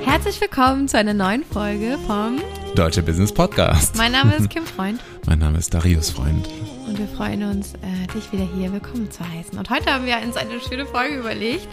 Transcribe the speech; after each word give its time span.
Herzlich 0.00 0.40
willkommen 0.40 0.88
zu 0.88 0.96
einer 0.96 1.12
neuen 1.12 1.44
Folge 1.44 1.98
vom 2.06 2.40
Deutsche 2.74 3.02
Business 3.02 3.30
Podcast. 3.30 3.94
Mein 3.96 4.12
Name 4.12 4.36
ist 4.36 4.48
Kim 4.50 4.64
Freund. 4.64 5.02
mein 5.26 5.38
Name 5.38 5.58
ist 5.58 5.74
Darius 5.74 6.08
Freund. 6.08 6.48
Und 6.90 6.98
wir 6.98 7.06
freuen 7.06 7.44
uns, 7.44 7.74
äh, 7.74 8.08
dich 8.12 8.32
wieder 8.32 8.42
hier 8.42 8.72
willkommen 8.72 9.08
zu 9.12 9.20
heißen. 9.20 9.56
Und 9.56 9.70
heute 9.70 9.94
haben 9.94 10.06
wir 10.06 10.16
uns 10.26 10.36
eine 10.36 10.58
schöne 10.60 10.86
Folge 10.86 11.18
überlegt. 11.18 11.68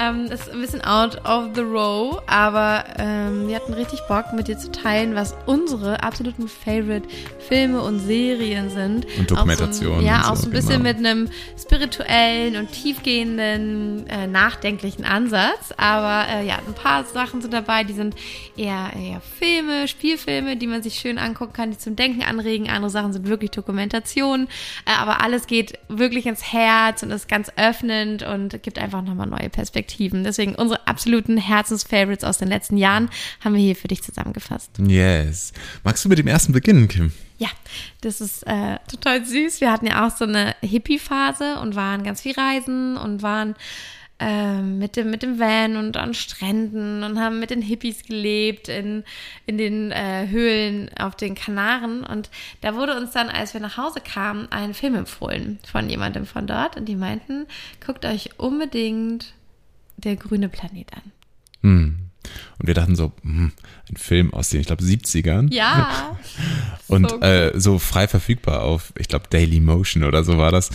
Ähm, 0.00 0.26
das 0.30 0.40
ist 0.40 0.52
ein 0.52 0.60
bisschen 0.60 0.80
out 0.82 1.22
of 1.26 1.50
the 1.54 1.60
row, 1.60 2.22
aber 2.26 2.84
ähm, 2.98 3.46
wir 3.46 3.56
hatten 3.56 3.74
richtig 3.74 4.00
Bock, 4.08 4.32
mit 4.32 4.48
dir 4.48 4.56
zu 4.56 4.72
teilen, 4.72 5.14
was 5.14 5.36
unsere 5.44 6.02
absoluten 6.02 6.48
Favorite 6.48 7.06
Filme 7.46 7.82
und 7.82 8.00
Serien 8.00 8.70
sind. 8.70 9.06
Und 9.18 9.30
Dokumentationen. 9.30 10.00
So, 10.00 10.06
ja, 10.06 10.30
auch 10.30 10.36
so 10.36 10.46
ein 10.48 10.52
bisschen 10.52 10.82
genau. 10.82 10.96
mit 10.96 10.96
einem 10.96 11.28
spirituellen 11.60 12.56
und 12.56 12.72
tiefgehenden, 12.72 14.06
äh, 14.08 14.26
nachdenklichen 14.26 15.04
Ansatz. 15.04 15.74
Aber 15.76 16.26
äh, 16.28 16.46
ja, 16.46 16.56
ein 16.66 16.74
paar 16.74 17.04
Sachen 17.04 17.42
sind 17.42 17.52
dabei, 17.52 17.84
die 17.84 17.92
sind 17.92 18.16
eher, 18.56 18.92
eher 18.98 19.20
Filme, 19.20 19.88
Spielfilme, 19.88 20.56
die 20.56 20.66
man 20.66 20.82
sich 20.82 20.94
schön 20.94 21.18
angucken 21.18 21.52
kann, 21.52 21.70
die 21.70 21.78
zum 21.78 21.96
Denken 21.96 22.22
anregen. 22.22 22.70
Andere 22.70 22.90
Sachen 22.90 23.12
sind 23.12 23.28
wirklich 23.28 23.50
Dokumentationen. 23.50 24.48
Äh, 24.86 24.92
aber 24.92 25.20
alles 25.20 25.46
geht 25.46 25.78
wirklich 25.88 26.26
ins 26.26 26.52
Herz 26.52 27.02
und 27.02 27.10
ist 27.10 27.28
ganz 27.28 27.50
öffnend 27.56 28.22
und 28.22 28.62
gibt 28.62 28.78
einfach 28.78 29.02
nochmal 29.02 29.26
neue 29.26 29.50
Perspektiven. 29.50 30.24
Deswegen 30.24 30.54
unsere 30.54 30.86
absoluten 30.86 31.36
Herzensfavorites 31.36 32.24
aus 32.24 32.38
den 32.38 32.48
letzten 32.48 32.76
Jahren 32.76 33.10
haben 33.40 33.54
wir 33.54 33.62
hier 33.62 33.76
für 33.76 33.88
dich 33.88 34.02
zusammengefasst. 34.02 34.70
Yes. 34.78 35.52
Magst 35.82 36.04
du 36.04 36.08
mit 36.08 36.18
dem 36.18 36.26
ersten 36.26 36.52
beginnen, 36.52 36.88
Kim? 36.88 37.12
Ja, 37.38 37.48
das 38.00 38.20
ist 38.20 38.46
äh, 38.46 38.78
total 38.88 39.24
süß. 39.24 39.60
Wir 39.60 39.72
hatten 39.72 39.86
ja 39.86 40.06
auch 40.06 40.16
so 40.16 40.24
eine 40.24 40.54
Hippie-Phase 40.60 41.58
und 41.60 41.74
waren 41.74 42.04
ganz 42.04 42.20
viel 42.20 42.34
reisen 42.34 42.96
und 42.96 43.22
waren 43.22 43.56
ähm, 44.20 44.78
mit, 44.78 44.96
dem, 44.96 45.10
mit 45.10 45.22
dem 45.22 45.40
Van 45.40 45.76
und 45.76 45.96
an 45.96 46.14
Stränden 46.14 47.02
und 47.02 47.18
haben 47.18 47.40
mit 47.40 47.50
den 47.50 47.62
Hippies 47.62 48.04
gelebt 48.04 48.68
in, 48.68 49.02
in 49.46 49.58
den 49.58 49.90
äh, 49.90 50.28
Höhlen 50.28 50.88
auf 50.98 51.16
den 51.16 51.34
Kanaren. 51.34 52.04
Und 52.04 52.30
da 52.60 52.74
wurde 52.74 52.96
uns 52.96 53.10
dann, 53.10 53.28
als 53.28 53.54
wir 53.54 53.60
nach 53.60 53.76
Hause 53.76 54.00
kamen, 54.00 54.46
ein 54.50 54.72
Film 54.72 54.94
empfohlen 54.94 55.58
von 55.70 55.90
jemandem 55.90 56.26
von 56.26 56.46
dort. 56.46 56.76
Und 56.76 56.86
die 56.86 56.96
meinten, 56.96 57.46
guckt 57.84 58.04
euch 58.04 58.38
unbedingt 58.38 59.34
der 59.96 60.16
grüne 60.16 60.48
Planet 60.48 60.92
an. 60.94 61.12
Hm. 61.62 61.98
Und 62.58 62.66
wir 62.66 62.74
dachten 62.74 62.96
so, 62.96 63.12
hm, 63.22 63.52
ein 63.90 63.96
Film 63.96 64.32
aus 64.32 64.48
den, 64.48 64.60
ich 64.60 64.66
glaube, 64.66 64.82
70ern. 64.82 65.52
Ja. 65.52 66.16
Und 66.86 67.10
so 67.10 67.20
äh, 67.20 67.58
so 67.58 67.78
frei 67.78 68.08
verfügbar 68.08 68.62
auf, 68.62 68.92
ich 68.98 69.08
glaube, 69.08 69.26
Daily 69.28 69.60
Motion 69.60 70.04
oder 70.04 70.24
so 70.24 70.38
war 70.38 70.52
das. 70.52 70.70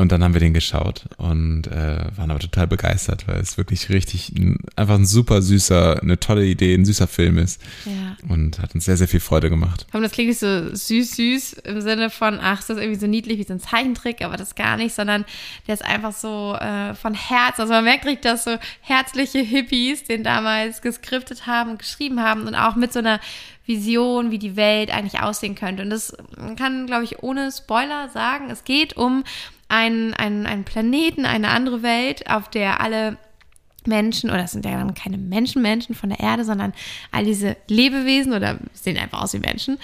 Und 0.00 0.12
dann 0.12 0.24
haben 0.24 0.32
wir 0.32 0.40
den 0.40 0.54
geschaut 0.54 1.04
und 1.18 1.66
äh, 1.66 1.98
waren 2.16 2.30
aber 2.30 2.40
total 2.40 2.66
begeistert, 2.66 3.28
weil 3.28 3.38
es 3.38 3.58
wirklich 3.58 3.90
richtig 3.90 4.30
ein, 4.30 4.56
einfach 4.74 4.94
ein 4.94 5.04
super 5.04 5.42
süßer, 5.42 6.00
eine 6.00 6.18
tolle 6.18 6.46
Idee, 6.46 6.72
ein 6.72 6.86
süßer 6.86 7.06
Film 7.06 7.36
ist. 7.36 7.60
Ja. 7.84 8.16
Und 8.26 8.60
hat 8.60 8.74
uns 8.74 8.86
sehr, 8.86 8.96
sehr 8.96 9.08
viel 9.08 9.20
Freude 9.20 9.50
gemacht. 9.50 9.86
Komm, 9.92 10.00
das 10.00 10.12
klingt 10.12 10.30
nicht 10.30 10.38
so 10.38 10.74
süß, 10.74 11.16
süß 11.16 11.52
im 11.64 11.82
Sinne 11.82 12.08
von, 12.08 12.38
ach, 12.40 12.60
ist 12.60 12.70
das 12.70 12.78
irgendwie 12.78 12.98
so 12.98 13.06
niedlich 13.06 13.38
wie 13.38 13.44
so 13.44 13.52
ein 13.52 13.60
Zeichentrick, 13.60 14.24
aber 14.24 14.38
das 14.38 14.54
gar 14.54 14.78
nicht, 14.78 14.94
sondern 14.94 15.26
der 15.66 15.74
ist 15.74 15.84
einfach 15.84 16.14
so 16.14 16.56
äh, 16.58 16.94
von 16.94 17.12
Herz. 17.12 17.60
Also 17.60 17.74
man 17.74 17.84
merkt 17.84 18.06
richtig, 18.06 18.22
dass 18.22 18.44
so 18.44 18.56
herzliche 18.80 19.40
Hippies 19.40 20.04
den 20.04 20.24
damals 20.24 20.80
geskriptet 20.80 21.46
haben 21.46 21.72
und 21.72 21.78
geschrieben 21.78 22.20
haben 22.20 22.46
und 22.46 22.54
auch 22.54 22.74
mit 22.74 22.94
so 22.94 23.00
einer 23.00 23.20
Vision, 23.66 24.30
wie 24.30 24.38
die 24.38 24.56
Welt 24.56 24.90
eigentlich 24.90 25.20
aussehen 25.20 25.56
könnte. 25.56 25.82
Und 25.82 25.90
das 25.90 26.16
kann, 26.56 26.86
glaube 26.86 27.04
ich, 27.04 27.22
ohne 27.22 27.52
Spoiler 27.52 28.08
sagen, 28.08 28.48
es 28.48 28.64
geht 28.64 28.96
um 28.96 29.24
einen, 29.70 30.12
einen, 30.14 30.46
einen 30.46 30.64
Planeten, 30.64 31.24
eine 31.24 31.48
andere 31.48 31.82
Welt, 31.82 32.28
auf 32.28 32.48
der 32.48 32.80
alle 32.80 33.16
Menschen, 33.86 34.30
oder 34.30 34.44
es 34.44 34.52
sind 34.52 34.64
ja 34.64 34.72
dann 34.72 34.94
keine 34.94 35.18
Menschen, 35.18 35.62
Menschen 35.62 35.94
von 35.94 36.10
der 36.10 36.20
Erde, 36.20 36.44
sondern 36.44 36.72
all 37.10 37.24
diese 37.24 37.56
Lebewesen 37.68 38.32
oder 38.32 38.58
sehen 38.72 38.98
einfach 38.98 39.22
aus 39.22 39.32
wie 39.32 39.38
Menschen, 39.38 39.78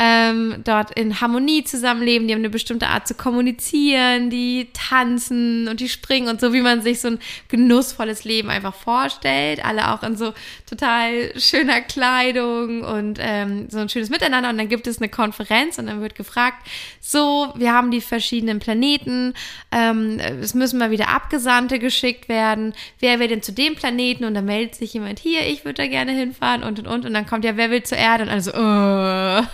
ähm, 0.00 0.62
dort 0.64 0.92
in 0.92 1.20
Harmonie 1.20 1.64
zusammenleben, 1.64 2.28
die 2.28 2.34
haben 2.34 2.40
eine 2.40 2.50
bestimmte 2.50 2.86
Art 2.86 3.08
zu 3.08 3.14
kommunizieren, 3.14 4.30
die 4.30 4.68
tanzen 4.72 5.66
und 5.66 5.80
die 5.80 5.88
springen 5.88 6.28
und 6.28 6.40
so, 6.40 6.52
wie 6.52 6.60
man 6.60 6.82
sich 6.82 7.00
so 7.00 7.08
ein 7.08 7.18
genussvolles 7.48 8.22
Leben 8.22 8.48
einfach 8.48 8.74
vorstellt. 8.74 9.64
Alle 9.64 9.92
auch 9.92 10.04
in 10.04 10.16
so 10.16 10.34
total 10.68 11.32
schöner 11.36 11.80
Kleidung 11.80 12.82
und 12.82 13.18
ähm, 13.20 13.68
so 13.70 13.78
ein 13.78 13.88
schönes 13.88 14.08
Miteinander. 14.08 14.50
Und 14.50 14.58
dann 14.58 14.68
gibt 14.68 14.86
es 14.86 14.98
eine 14.98 15.08
Konferenz 15.08 15.78
und 15.78 15.86
dann 15.86 16.00
wird 16.00 16.14
gefragt, 16.14 16.66
so, 17.00 17.52
wir 17.56 17.72
haben 17.72 17.90
die 17.90 18.00
verschiedenen 18.00 18.60
Planeten, 18.60 19.34
ähm, 19.72 20.20
es 20.20 20.54
müssen 20.54 20.78
mal 20.78 20.90
wieder 20.90 21.08
Abgesandte 21.08 21.78
geschickt 21.80 22.28
werden. 22.28 22.72
Wer 23.00 23.18
will 23.18 23.28
denn 23.38 23.42
zu 23.42 23.52
dem 23.52 23.74
Planeten? 23.74 24.24
Und 24.24 24.34
dann 24.34 24.44
meldet 24.44 24.74
sich 24.74 24.92
jemand 24.94 25.18
hier, 25.18 25.46
ich 25.46 25.64
würde 25.64 25.82
da 25.82 25.88
gerne 25.88 26.12
hinfahren 26.12 26.62
und 26.62 26.78
und 26.78 26.86
und. 26.86 27.06
Und 27.06 27.14
dann 27.14 27.26
kommt 27.26 27.44
ja, 27.44 27.56
wer 27.56 27.70
will 27.70 27.82
zur 27.82 27.98
Erde? 27.98 28.24
Und 28.24 28.30
alle 28.30 28.40
so, 28.40 28.52
oh. 28.54 29.48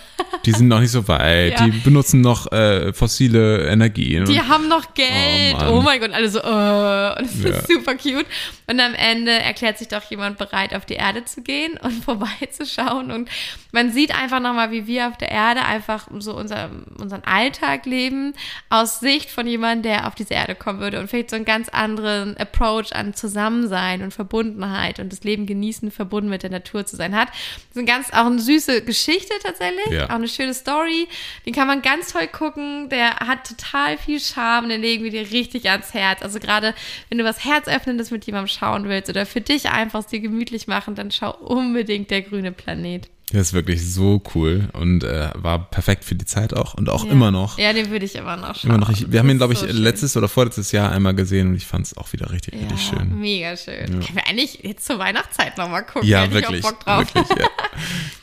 Die 0.45 0.53
sind 0.53 0.69
noch 0.69 0.81
nicht 0.81 0.91
so 0.91 1.07
weit, 1.09 1.59
Ja. 1.59 1.65
die 1.67 1.71
benutzen 1.79 2.21
noch 2.21 2.51
äh, 2.53 2.93
fossile 2.93 3.67
Energien. 3.69 4.25
Die 4.27 4.41
haben 4.41 4.69
noch 4.69 4.93
Geld. 4.95 5.57
Mann. 5.57 5.69
Oh, 5.69 5.81
mein 5.81 6.01
Gott, 6.01 6.13
alle 6.13 6.29
so, 6.29 6.41
oh. 6.43 7.19
Und 7.19 7.25
es 7.27 7.43
Ja. 7.43 7.51
ist 7.51 7.69
super 7.69 7.95
cute. 7.95 8.27
Und 8.67 8.81
am 8.81 8.95
Ende 8.95 9.33
erklärt 9.33 9.79
sich 9.79 9.89
doch 9.89 10.03
jemand 10.11 10.39
bereit, 10.39 10.75
auf 10.75 10.85
die 10.87 10.95
Erde 10.95 11.25
zu 11.25 11.43
gehen 11.43 11.79
und 11.83 12.05
vorbeizuschauen. 12.05 13.11
Und 13.11 13.29
man 13.73 13.91
sieht 13.93 14.15
einfach 14.15 14.41
nochmal, 14.41 14.71
wie 14.71 14.87
wir 14.87 15.09
auf 15.09 15.17
der 15.17 15.31
Erde 15.31 15.63
einfach 15.65 16.09
so 16.19 16.37
unser, 16.37 16.71
unseren 16.99 17.25
Alltag 17.25 17.87
leben, 17.87 18.35
aus 18.71 19.01
Sicht 19.01 19.31
von 19.31 19.47
jemandem, 19.47 19.93
der 19.93 20.07
auf 20.07 20.15
diese 20.15 20.35
Erde 20.35 20.55
kommen 20.55 20.81
würde 20.81 21.01
und 21.01 21.09
vielleicht 21.09 21.31
so 21.31 21.37
einen 21.37 21.45
ganz 21.45 21.69
anderen 21.71 22.37
Approach 22.37 22.93
an 22.95 23.15
Zusammensein 23.15 24.03
und 24.03 24.13
Verbundenheit 24.13 25.01
und 25.01 25.11
das 25.13 25.25
Leben 25.25 25.47
genießen, 25.47 25.91
verbunden 25.91 26.29
mit 26.31 26.43
der 26.43 26.51
Natur 26.51 26.85
zu 26.87 26.97
sein 26.97 27.15
hat. 27.17 27.29
Das 27.29 27.71
ist 27.73 27.79
ein 27.79 27.87
ganz, 27.87 28.11
auch 28.13 28.27
eine 28.27 28.39
süße 28.39 28.83
Geschichte 28.83 29.33
tatsächlich, 29.43 29.87
Ja. 29.91 30.09
Auch 30.15 30.19
eine 30.19 30.29
schöne 30.29 30.55
Story. 30.55 31.09
Den 31.45 31.53
kann 31.53 31.67
man 31.67 31.83
ganz 31.83 32.13
toll 32.13 32.27
gucken. 32.27 32.89
Der 32.89 33.17
hat 33.17 33.47
total 33.47 33.99
viel 33.99 34.21
Charme. 34.21 34.69
Den 34.69 34.81
legen 34.81 35.05
wir 35.05 35.11
dir 35.11 35.31
richtig 35.31 35.69
ans 35.71 35.93
Herz. 35.93 36.23
Also 36.23 36.39
gerade 36.39 36.75
wenn 37.09 37.19
du 37.19 37.25
was 37.25 37.45
Herzöffnendes 37.45 38.11
mit 38.11 38.25
jemandem 38.25 38.49
schauen 38.49 38.89
willst 38.89 39.11
oder 39.11 39.27
für 39.27 39.41
dich 39.41 39.71
einfach 39.71 40.01
es 40.01 40.07
dir 40.07 40.21
gemütlich 40.21 40.67
machen, 40.67 40.95
dann 40.95 41.11
schau 41.11 41.35
unbedingt 41.37 42.11
der 42.11 42.23
grüne 42.23 42.53
Planet. 42.53 43.09
Das 43.33 43.41
ist 43.49 43.53
wirklich 43.55 43.85
so 43.93 44.23
cool 44.35 44.69
und 44.75 45.03
äh, 45.03 45.31
war 45.35 45.59
perfekt 45.71 46.05
für 46.05 46.15
die 46.15 46.27
Zeit 46.27 46.55
auch 46.55 46.75
und 46.75 46.89
auch 46.91 47.05
Ja. 47.07 47.11
immer 47.11 47.31
noch. 47.31 47.59
Ja, 47.59 47.73
den 47.73 47.91
würde 47.91 48.05
ich 48.05 48.15
immer 48.17 48.37
noch 48.37 48.55
schauen. 48.55 48.71
Immer 48.71 48.79
noch 48.79 48.91
ich, 48.91 49.11
wir 49.11 49.19
haben 49.19 49.29
ihn, 49.31 49.39
Das 49.39 49.49
glaube 49.49 49.55
ich, 49.67 49.73
schön. 49.73 49.83
letztes 49.83 50.17
oder 50.17 50.29
vorletztes 50.29 50.71
Jahr 50.73 50.93
einmal 50.93 51.15
gesehen 51.15 51.49
und 51.49 51.55
ich 51.57 51.67
fand 51.67 51.87
es 51.87 51.97
auch 51.97 52.12
wieder 52.12 52.31
richtig, 52.31 52.55
ja, 52.55 52.61
richtig 52.61 52.83
schön. 52.87 53.19
Mega 53.19 53.57
schön. 53.57 53.87
Können 53.87 54.15
wir 54.15 54.27
eigentlich 54.29 54.61
jetzt 54.62 54.85
zur 54.87 54.99
Weihnachtszeit 54.99 55.57
nochmal 55.57 55.85
gucken? 55.87 56.07
Ja, 56.09 56.23
Hätte 56.23 56.39
ich 56.39 56.47
auch 56.47 56.51
wirklich. 56.53 56.62
Bock 56.65 56.81
drauf. 56.81 57.15
wirklich 57.15 57.39
ja. 57.39 57.49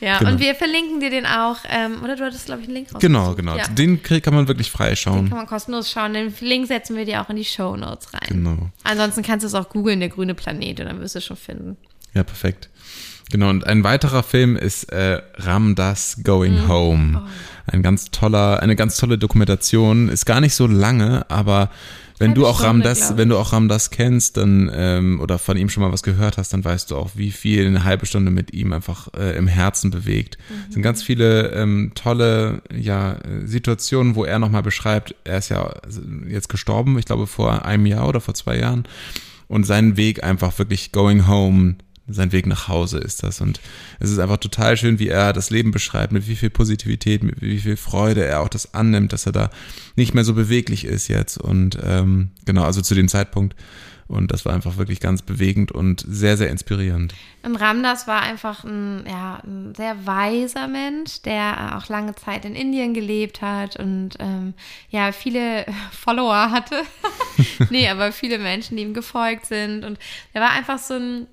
Ja, 0.00 0.18
Genau. 0.20 0.30
und 0.32 0.38
wir 0.40 0.54
verlinken 0.54 1.00
dir 1.00 1.10
den 1.10 1.26
auch. 1.26 1.58
Ähm, 1.68 2.02
oder 2.02 2.16
du 2.16 2.24
hattest, 2.24 2.46
glaube 2.46 2.62
ich, 2.62 2.68
einen 2.68 2.76
Link 2.76 2.88
Genau, 3.00 3.34
genau. 3.34 3.56
Ja. 3.56 3.66
Den 3.68 4.02
kann 4.02 4.32
man 4.34 4.46
wirklich 4.48 4.70
frei 4.70 4.94
schauen. 4.96 5.28
Kann 5.28 5.36
man 5.38 5.46
kostenlos 5.46 5.90
schauen. 5.90 6.14
Den 6.14 6.32
Link 6.40 6.68
setzen 6.68 6.96
wir 6.96 7.04
dir 7.04 7.20
auch 7.22 7.28
in 7.28 7.36
die 7.36 7.44
Show 7.44 7.76
Notes 7.76 8.14
rein. 8.14 8.20
Genau. 8.28 8.70
Ansonsten 8.84 9.22
kannst 9.22 9.42
du 9.42 9.48
es 9.48 9.54
auch 9.54 9.68
googeln, 9.68 10.00
der 10.00 10.08
grüne 10.10 10.34
Planet, 10.34 10.80
und 10.80 10.86
dann 10.86 11.00
wirst 11.00 11.16
du 11.16 11.18
es 11.18 11.24
schon 11.24 11.36
finden. 11.36 11.76
Ja, 12.14 12.22
perfekt. 12.22 12.68
Genau, 13.30 13.48
und 13.50 13.66
ein 13.66 13.82
weiterer 13.84 14.22
Film 14.22 14.56
ist 14.56 14.92
äh, 14.92 15.20
Ramdas 15.36 16.18
Going 16.22 16.54
Mhm. 16.64 16.68
Home. 16.68 17.22
Oh. 17.24 17.28
Ein 17.66 17.82
ganz 17.82 18.10
toller, 18.10 18.60
eine 18.60 18.76
ganz 18.76 18.96
tolle 18.96 19.18
Dokumentation. 19.18 20.08
Ist 20.08 20.26
gar 20.26 20.40
nicht 20.40 20.54
so 20.54 20.66
lange, 20.66 21.30
aber 21.30 21.70
wenn 22.18 22.34
du 22.34 22.46
auch 22.46 22.58
Stunde, 22.60 22.88
Ramdas, 22.88 23.16
wenn 23.16 23.28
du 23.30 23.36
auch 23.38 23.52
Ramdas 23.52 23.90
kennst, 23.90 24.36
dann 24.36 24.70
ähm, 24.74 25.18
oder 25.20 25.38
von 25.38 25.56
ihm 25.56 25.68
schon 25.68 25.82
mal 25.82 25.90
was 25.92 26.02
gehört 26.04 26.38
hast, 26.38 26.52
dann 26.52 26.64
weißt 26.64 26.90
du 26.90 26.96
auch, 26.96 27.12
wie 27.14 27.30
viel 27.32 27.66
eine 27.66 27.82
halbe 27.84 28.06
Stunde 28.06 28.30
mit 28.30 28.52
ihm 28.52 28.72
einfach 28.72 29.08
äh, 29.16 29.36
im 29.36 29.48
Herzen 29.48 29.90
bewegt. 29.90 30.36
Es 30.36 30.68
Mhm. 30.68 30.72
sind 30.74 30.82
ganz 30.82 31.02
viele 31.02 31.48
ähm, 31.52 31.92
tolle 31.96 32.62
ja, 32.76 33.16
Situationen, 33.44 34.14
wo 34.14 34.24
er 34.24 34.38
nochmal 34.38 34.62
beschreibt, 34.62 35.14
er 35.24 35.38
ist 35.38 35.48
ja 35.48 35.72
jetzt 36.28 36.48
gestorben, 36.48 36.96
ich 36.98 37.06
glaube 37.06 37.26
vor 37.26 37.64
einem 37.64 37.86
Jahr 37.86 38.06
oder 38.08 38.20
vor 38.20 38.34
zwei 38.34 38.56
Jahren 38.58 38.84
und 39.48 39.64
seinen 39.64 39.96
Weg 39.96 40.22
einfach 40.22 40.56
wirklich 40.58 40.92
going 40.92 41.26
home, 41.26 41.76
sein 42.08 42.32
Weg 42.32 42.46
nach 42.46 42.68
Hause 42.68 42.98
ist 42.98 43.22
das. 43.22 43.40
Und 43.40 43.60
es 44.00 44.10
ist 44.10 44.18
einfach 44.18 44.38
total 44.38 44.76
schön, 44.76 44.98
wie 44.98 45.08
er 45.08 45.32
das 45.32 45.50
Leben 45.50 45.70
beschreibt, 45.70 46.12
mit 46.12 46.26
wie 46.26 46.36
viel 46.36 46.50
Positivität, 46.50 47.22
mit 47.22 47.40
wie 47.40 47.58
viel 47.58 47.76
Freude 47.76 48.24
er 48.24 48.40
auch 48.40 48.48
das 48.48 48.74
annimmt, 48.74 49.12
dass 49.12 49.26
er 49.26 49.32
da 49.32 49.50
nicht 49.96 50.14
mehr 50.14 50.24
so 50.24 50.34
beweglich 50.34 50.84
ist 50.84 51.08
jetzt. 51.08 51.38
Und 51.38 51.78
ähm, 51.82 52.30
genau, 52.44 52.64
also 52.64 52.82
zu 52.82 52.94
dem 52.94 53.08
Zeitpunkt. 53.08 53.54
Und 54.12 54.30
das 54.30 54.44
war 54.44 54.52
einfach 54.52 54.76
wirklich 54.76 55.00
ganz 55.00 55.22
bewegend 55.22 55.72
und 55.72 56.04
sehr, 56.06 56.36
sehr 56.36 56.50
inspirierend. 56.50 57.14
Und 57.44 57.56
Ramdas 57.56 58.06
war 58.06 58.20
einfach 58.20 58.62
ein, 58.62 59.04
ja, 59.08 59.40
ein 59.42 59.74
sehr 59.74 60.06
weiser 60.06 60.68
Mensch, 60.68 61.22
der 61.22 61.78
auch 61.78 61.88
lange 61.88 62.14
Zeit 62.14 62.44
in 62.44 62.54
Indien 62.54 62.92
gelebt 62.92 63.40
hat 63.40 63.76
und 63.76 64.10
ähm, 64.18 64.52
ja, 64.90 65.12
viele 65.12 65.64
Follower 65.92 66.50
hatte. 66.50 66.82
nee, 67.70 67.88
aber 67.88 68.12
viele 68.12 68.38
Menschen, 68.38 68.76
die 68.76 68.82
ihm 68.82 68.92
gefolgt 68.92 69.46
sind. 69.46 69.82
Und 69.82 69.98
er 70.34 70.42
war 70.42 70.50
einfach 70.50 70.78
so 70.78 70.94
ein, 70.94 71.26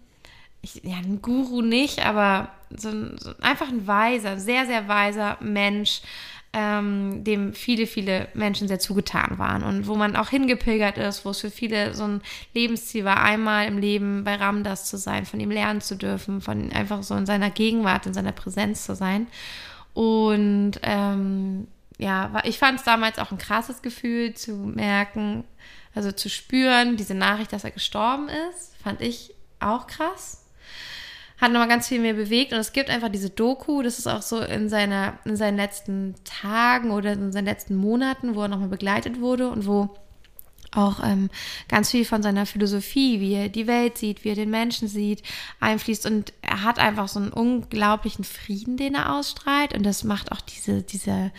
ich, 0.61 0.81
ja, 0.83 0.97
ein 0.97 1.21
Guru 1.21 1.61
nicht, 1.61 2.06
aber 2.06 2.50
so 2.75 2.89
ein, 2.89 3.17
so 3.17 3.31
einfach 3.41 3.69
ein 3.69 3.88
weiser, 3.88 4.38
sehr, 4.38 4.65
sehr 4.65 4.88
weiser 4.88 5.38
Mensch, 5.41 6.01
ähm, 6.51 7.23
dem 7.23 7.53
viele, 7.53 7.85
viele 7.85 8.27
Menschen 8.33 8.67
sehr 8.67 8.79
zugetan 8.79 9.38
waren 9.38 9.63
und 9.63 9.88
wo 9.88 9.95
man 9.95 10.15
auch 10.15 10.29
hingepilgert 10.29 10.97
ist, 10.97 11.23
wo 11.23 11.29
es 11.29 11.41
für 11.41 11.51
viele 11.51 11.94
so 11.94 12.06
ein 12.06 12.21
Lebensziel 12.56 13.06
war, 13.06 13.21
einmal 13.21 13.67
im 13.67 13.77
Leben 13.77 14.23
bei 14.23 14.35
Ramdas 14.35 14.89
zu 14.89 14.97
sein, 14.97 15.25
von 15.25 15.39
ihm 15.39 15.51
lernen 15.51 15.81
zu 15.81 15.95
dürfen, 15.95 16.41
von 16.41 16.71
einfach 16.71 17.03
so 17.03 17.15
in 17.15 17.27
seiner 17.27 17.51
Gegenwart, 17.51 18.07
in 18.07 18.13
seiner 18.15 18.31
Präsenz 18.31 18.85
zu 18.85 18.95
sein. 18.95 19.27
Und 19.94 20.73
ähm, 20.81 21.67
ja, 22.00 22.41
ich 22.45 22.57
fand 22.57 22.79
es 22.79 22.85
damals 22.85 23.19
auch 23.19 23.31
ein 23.31 23.38
krasses 23.38 23.81
Gefühl 23.83 24.33
zu 24.33 24.53
merken, 24.53 25.44
also 25.94 26.11
zu 26.11 26.29
spüren, 26.29 26.97
diese 26.97 27.15
Nachricht, 27.15 27.53
dass 27.53 27.63
er 27.63 27.71
gestorben 27.71 28.27
ist, 28.50 28.75
fand 28.81 29.01
ich 29.01 29.35
auch 29.59 29.85
krass. 29.85 30.45
Hat 31.39 31.51
nochmal 31.51 31.68
ganz 31.68 31.88
viel 31.88 32.00
mehr 32.00 32.13
bewegt 32.13 32.53
und 32.53 32.59
es 32.59 32.74
gibt 32.74 32.89
einfach 32.89 33.09
diese 33.09 33.30
Doku, 33.30 33.81
das 33.81 33.97
ist 33.97 34.07
auch 34.07 34.21
so 34.21 34.41
in, 34.41 34.69
seiner, 34.69 35.19
in 35.25 35.36
seinen 35.36 35.57
letzten 35.57 36.15
Tagen 36.24 36.91
oder 36.91 37.13
in 37.13 37.31
seinen 37.31 37.45
letzten 37.45 37.75
Monaten, 37.75 38.36
wo 38.36 38.41
er 38.41 38.47
nochmal 38.47 38.68
begleitet 38.68 39.21
wurde 39.21 39.50
und 39.50 39.65
wo 39.65 39.89
auch 40.71 41.03
ähm, 41.03 41.30
ganz 41.68 41.91
viel 41.91 42.06
von 42.06 42.21
seiner 42.21 42.45
Philosophie, 42.45 43.19
wie 43.19 43.33
er 43.33 43.50
die 43.50 43.68
Welt 43.68 43.97
sieht, 43.97 44.24
wie 44.24 44.30
er 44.30 44.36
den 44.36 44.51
Menschen 44.51 44.88
sieht, 44.88 45.24
einfließt. 45.59 46.06
Und 46.06 46.33
er 46.41 46.63
hat 46.63 46.80
einfach 46.80 47.07
so 47.07 47.19
einen 47.19 47.31
unglaublichen 47.31 48.24
Frieden, 48.24 48.77
den 48.77 48.95
er 48.95 49.15
ausstrahlt. 49.15 49.74
Und 49.74 49.83
das 49.83 50.03
macht 50.03 50.31
auch 50.31 50.42
diese, 50.42 50.83
diese, 50.83 51.31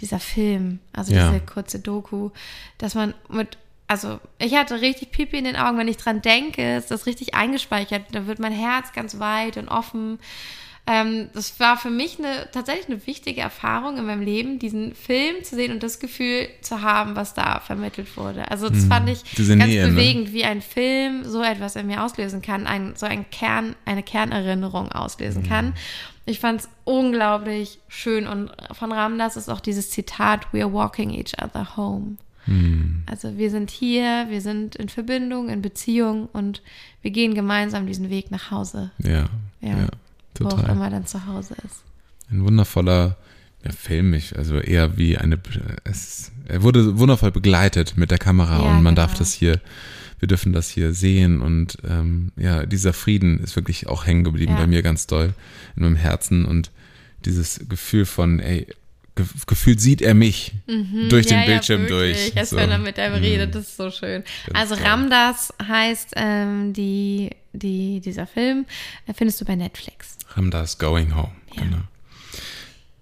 dieser 0.00 0.18
Film, 0.18 0.80
also 0.92 1.12
ja. 1.14 1.30
diese 1.30 1.44
kurze 1.44 1.78
Doku, 1.78 2.30
dass 2.78 2.94
man 2.94 3.14
mit 3.28 3.58
also 3.92 4.20
ich 4.38 4.54
hatte 4.54 4.80
richtig 4.80 5.10
Pipi 5.10 5.36
in 5.36 5.44
den 5.44 5.54
Augen, 5.54 5.76
wenn 5.76 5.86
ich 5.86 5.98
dran 5.98 6.22
denke, 6.22 6.76
ist 6.76 6.90
das 6.90 7.04
richtig 7.04 7.34
eingespeichert. 7.34 8.06
Da 8.12 8.26
wird 8.26 8.38
mein 8.38 8.52
Herz 8.52 8.92
ganz 8.94 9.18
weit 9.18 9.58
und 9.58 9.68
offen. 9.68 10.18
Ähm, 10.86 11.28
das 11.34 11.60
war 11.60 11.76
für 11.76 11.90
mich 11.90 12.18
eine 12.18 12.50
tatsächlich 12.50 12.86
eine 12.86 13.06
wichtige 13.06 13.42
Erfahrung 13.42 13.98
in 13.98 14.06
meinem 14.06 14.22
Leben, 14.22 14.58
diesen 14.58 14.94
Film 14.94 15.44
zu 15.44 15.56
sehen 15.56 15.72
und 15.72 15.82
das 15.82 16.00
Gefühl 16.00 16.48
zu 16.62 16.80
haben, 16.80 17.16
was 17.16 17.34
da 17.34 17.60
vermittelt 17.60 18.16
wurde. 18.16 18.50
Also 18.50 18.70
das 18.70 18.84
hm, 18.84 18.88
fand 18.88 19.10
ich 19.10 19.22
ganz 19.36 19.66
Nähe, 19.66 19.86
bewegend, 19.86 20.28
ne? 20.28 20.32
wie 20.32 20.44
ein 20.44 20.62
Film 20.62 21.24
so 21.24 21.42
etwas 21.42 21.76
in 21.76 21.86
mir 21.86 22.02
auslösen 22.02 22.40
kann, 22.40 22.66
ein, 22.66 22.94
so 22.96 23.04
ein 23.04 23.28
Kern, 23.30 23.76
eine 23.84 24.02
Kernerinnerung 24.02 24.90
auslösen 24.90 25.42
hm. 25.42 25.48
kann. 25.50 25.74
Ich 26.24 26.40
fand 26.40 26.62
es 26.62 26.68
unglaublich 26.84 27.78
schön 27.88 28.26
und 28.26 28.50
von 28.72 28.90
Ramdas 28.90 29.36
ist 29.36 29.50
auch 29.50 29.60
dieses 29.60 29.90
Zitat, 29.90 30.46
We 30.52 30.62
are 30.62 30.72
walking 30.72 31.10
each 31.10 31.34
other 31.42 31.76
home. 31.76 32.16
Hm. 32.46 33.02
Also 33.06 33.36
wir 33.38 33.50
sind 33.50 33.70
hier, 33.70 34.26
wir 34.28 34.40
sind 34.40 34.76
in 34.76 34.88
Verbindung, 34.88 35.48
in 35.48 35.62
Beziehung 35.62 36.28
und 36.32 36.62
wir 37.00 37.10
gehen 37.10 37.34
gemeinsam 37.34 37.86
diesen 37.86 38.10
Weg 38.10 38.30
nach 38.30 38.50
Hause. 38.50 38.90
Ja, 38.98 39.28
ja. 39.60 39.78
ja. 39.78 39.88
Total. 40.34 40.58
Wo 40.58 40.62
auch 40.62 40.68
immer 40.68 40.90
dann 40.90 41.06
zu 41.06 41.26
Hause 41.26 41.54
ist. 41.64 41.84
Ein 42.30 42.44
wundervoller 42.44 43.16
ja, 43.64 43.70
Film, 43.70 44.18
also 44.36 44.58
eher 44.58 44.96
wie 44.96 45.18
eine, 45.18 45.38
es, 45.84 46.32
er 46.48 46.62
wurde 46.62 46.98
wundervoll 46.98 47.30
begleitet 47.30 47.96
mit 47.96 48.10
der 48.10 48.18
Kamera 48.18 48.58
ja, 48.58 48.70
und 48.70 48.82
man 48.82 48.94
genau. 48.94 49.06
darf 49.06 49.18
das 49.18 49.32
hier, 49.32 49.60
wir 50.18 50.28
dürfen 50.28 50.52
das 50.52 50.68
hier 50.70 50.92
sehen 50.94 51.40
und 51.40 51.78
ähm, 51.88 52.32
ja, 52.36 52.66
dieser 52.66 52.92
Frieden 52.92 53.38
ist 53.40 53.54
wirklich 53.56 53.86
auch 53.88 54.06
hängen 54.06 54.24
geblieben 54.24 54.52
ja. 54.52 54.58
bei 54.58 54.66
mir 54.66 54.82
ganz 54.82 55.06
doll 55.06 55.34
in 55.76 55.82
meinem 55.82 55.96
Herzen 55.96 56.44
und 56.44 56.70
dieses 57.24 57.68
Gefühl 57.68 58.04
von, 58.04 58.40
ey, 58.40 58.66
ge 59.14 59.26
gefühlt 59.46 59.80
sieht 59.80 60.02
er 60.02 60.14
mich 60.14 60.52
mhm, 60.66 61.08
durch 61.08 61.26
ja, 61.26 61.38
den 61.38 61.46
Bildschirm 61.46 61.82
ja, 61.82 61.88
durch. 61.88 62.36
Als 62.36 62.50
so. 62.50 62.56
wenn 62.56 62.70
er 62.70 62.78
mit 62.78 62.98
einem 62.98 63.16
mhm. 63.16 63.24
redet, 63.24 63.54
das 63.54 63.68
ist 63.68 63.76
so 63.76 63.90
schön. 63.90 64.24
Ganz 64.46 64.58
also 64.58 64.76
toll. 64.76 64.84
Ramdas 64.84 65.52
heißt 65.66 66.12
ähm, 66.16 66.72
die, 66.72 67.30
die, 67.52 68.00
dieser 68.00 68.26
Film, 68.26 68.66
äh, 69.06 69.14
findest 69.14 69.40
du 69.40 69.44
bei 69.44 69.56
Netflix. 69.56 70.16
Ramdas 70.34 70.78
Going 70.78 71.14
Home, 71.14 71.32
ja. 71.54 71.62
genau. 71.62 71.82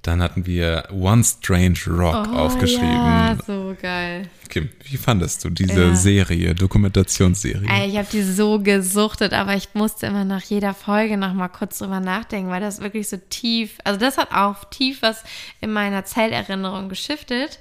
Dann 0.02 0.22
hatten 0.22 0.46
wir 0.46 0.88
One 0.90 1.22
Strange 1.22 1.78
Rock 1.86 2.28
oh, 2.32 2.36
aufgeschrieben. 2.36 2.88
Ja, 2.88 3.36
so 3.46 3.76
geil. 3.80 4.30
Kim, 4.48 4.70
wie 4.84 4.96
fandest 4.96 5.44
du 5.44 5.50
diese 5.50 5.88
ja. 5.88 5.94
Serie, 5.94 6.54
Dokumentationsserie? 6.54 7.68
Ich 7.86 7.96
habe 7.96 8.08
die 8.10 8.22
so 8.22 8.58
gesuchtet, 8.60 9.34
aber 9.34 9.54
ich 9.54 9.68
musste 9.74 10.06
immer 10.06 10.24
nach 10.24 10.42
jeder 10.42 10.72
Folge 10.72 11.18
noch 11.18 11.34
mal 11.34 11.48
kurz 11.48 11.78
drüber 11.78 12.00
nachdenken, 12.00 12.50
weil 12.50 12.62
das 12.62 12.80
wirklich 12.80 13.08
so 13.08 13.18
tief, 13.28 13.78
also 13.84 14.00
das 14.00 14.16
hat 14.16 14.32
auch 14.32 14.64
tief 14.64 15.02
was 15.02 15.22
in 15.60 15.70
meiner 15.70 16.04
Zellerinnerung 16.06 16.88
geschiftet, 16.88 17.58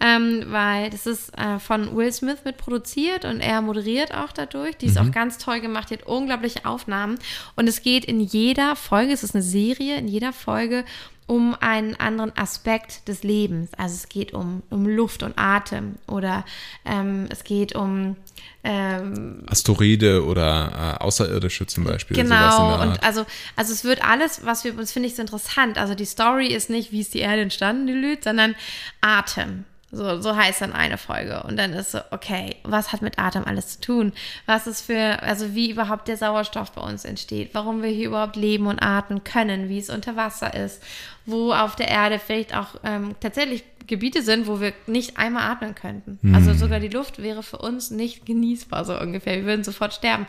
ähm, 0.00 0.46
weil 0.48 0.90
das 0.90 1.06
ist 1.06 1.38
äh, 1.38 1.58
von 1.60 1.94
Will 1.94 2.12
Smith 2.12 2.38
mitproduziert 2.44 3.24
und 3.24 3.40
er 3.40 3.60
moderiert 3.60 4.14
auch 4.14 4.32
dadurch. 4.32 4.76
Die 4.78 4.86
ist 4.86 4.98
mhm. 5.00 5.08
auch 5.08 5.12
ganz 5.12 5.38
toll 5.38 5.60
gemacht, 5.60 5.90
die 5.90 5.94
hat 5.94 6.06
unglaubliche 6.06 6.64
Aufnahmen 6.64 7.18
und 7.54 7.68
es 7.68 7.82
geht 7.82 8.04
in 8.06 8.20
jeder 8.20 8.76
Folge, 8.76 9.12
es 9.12 9.22
ist 9.22 9.34
eine 9.34 9.44
Serie, 9.44 9.96
in 9.96 10.08
jeder 10.08 10.32
Folge 10.32 10.84
um 11.26 11.54
einen 11.60 11.94
anderen 11.96 12.36
Aspekt 12.36 13.08
des 13.08 13.22
Lebens. 13.22 13.70
Also 13.76 13.94
es 13.94 14.08
geht 14.08 14.32
um, 14.32 14.62
um 14.70 14.86
Luft 14.86 15.22
und 15.22 15.38
Atem 15.38 15.96
oder 16.06 16.44
ähm, 16.84 17.26
es 17.30 17.44
geht 17.44 17.74
um 17.74 18.16
ähm, 18.64 19.42
Asteroide 19.46 20.24
oder 20.24 20.96
äh, 21.00 21.02
Außerirdische 21.02 21.66
zum 21.66 21.84
Beispiel. 21.84 22.16
Genau, 22.16 22.80
und 22.82 23.02
also, 23.02 23.24
also 23.56 23.72
es 23.72 23.84
wird 23.84 24.04
alles, 24.04 24.44
was 24.44 24.64
wir, 24.64 24.72
das 24.74 24.92
finde 24.92 25.08
ich 25.08 25.16
so 25.16 25.22
interessant. 25.22 25.78
Also 25.78 25.94
die 25.94 26.04
Story 26.04 26.48
ist 26.48 26.70
nicht, 26.70 26.92
wie 26.92 27.00
ist 27.00 27.14
die 27.14 27.20
Erde 27.20 27.42
entstanden, 27.42 27.86
die 27.86 27.92
Lüt, 27.92 28.24
sondern 28.24 28.54
Atem. 29.00 29.64
So, 29.94 30.22
so 30.22 30.34
heißt 30.34 30.62
dann 30.62 30.72
eine 30.72 30.96
Folge. 30.96 31.42
Und 31.42 31.58
dann 31.58 31.74
ist 31.74 31.92
so, 31.92 31.98
okay, 32.10 32.56
was 32.64 32.92
hat 32.92 33.02
mit 33.02 33.18
Atem 33.18 33.44
alles 33.44 33.74
zu 33.74 33.80
tun? 33.82 34.12
Was 34.46 34.66
ist 34.66 34.80
für, 34.80 35.22
also 35.22 35.54
wie 35.54 35.70
überhaupt 35.70 36.08
der 36.08 36.16
Sauerstoff 36.16 36.72
bei 36.72 36.80
uns 36.80 37.04
entsteht, 37.04 37.50
warum 37.52 37.82
wir 37.82 37.90
hier 37.90 38.08
überhaupt 38.08 38.36
leben 38.36 38.66
und 38.68 38.82
atmen 38.82 39.22
können, 39.22 39.68
wie 39.68 39.78
es 39.78 39.90
unter 39.90 40.16
Wasser 40.16 40.54
ist, 40.54 40.82
wo 41.26 41.52
auf 41.52 41.76
der 41.76 41.88
Erde 41.88 42.18
vielleicht 42.18 42.56
auch 42.56 42.68
ähm, 42.84 43.14
tatsächlich 43.20 43.64
Gebiete 43.86 44.22
sind, 44.22 44.46
wo 44.46 44.60
wir 44.60 44.72
nicht 44.86 45.18
einmal 45.18 45.50
atmen 45.50 45.74
könnten. 45.74 46.18
Mhm. 46.22 46.34
Also 46.34 46.54
sogar 46.54 46.80
die 46.80 46.88
Luft 46.88 47.22
wäre 47.22 47.42
für 47.42 47.58
uns 47.58 47.90
nicht 47.90 48.24
genießbar, 48.24 48.86
so 48.86 48.98
ungefähr. 48.98 49.36
Wir 49.36 49.44
würden 49.44 49.64
sofort 49.64 49.92
sterben. 49.92 50.26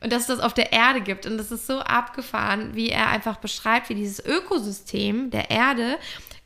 Und 0.00 0.12
dass 0.12 0.22
es 0.22 0.26
das 0.26 0.40
auf 0.40 0.54
der 0.54 0.72
Erde 0.72 1.00
gibt. 1.00 1.24
Und 1.24 1.38
das 1.38 1.52
ist 1.52 1.68
so 1.68 1.78
abgefahren, 1.78 2.74
wie 2.74 2.90
er 2.90 3.08
einfach 3.08 3.36
beschreibt, 3.36 3.88
wie 3.90 3.94
dieses 3.94 4.24
Ökosystem 4.24 5.30
der 5.30 5.50
Erde 5.50 5.98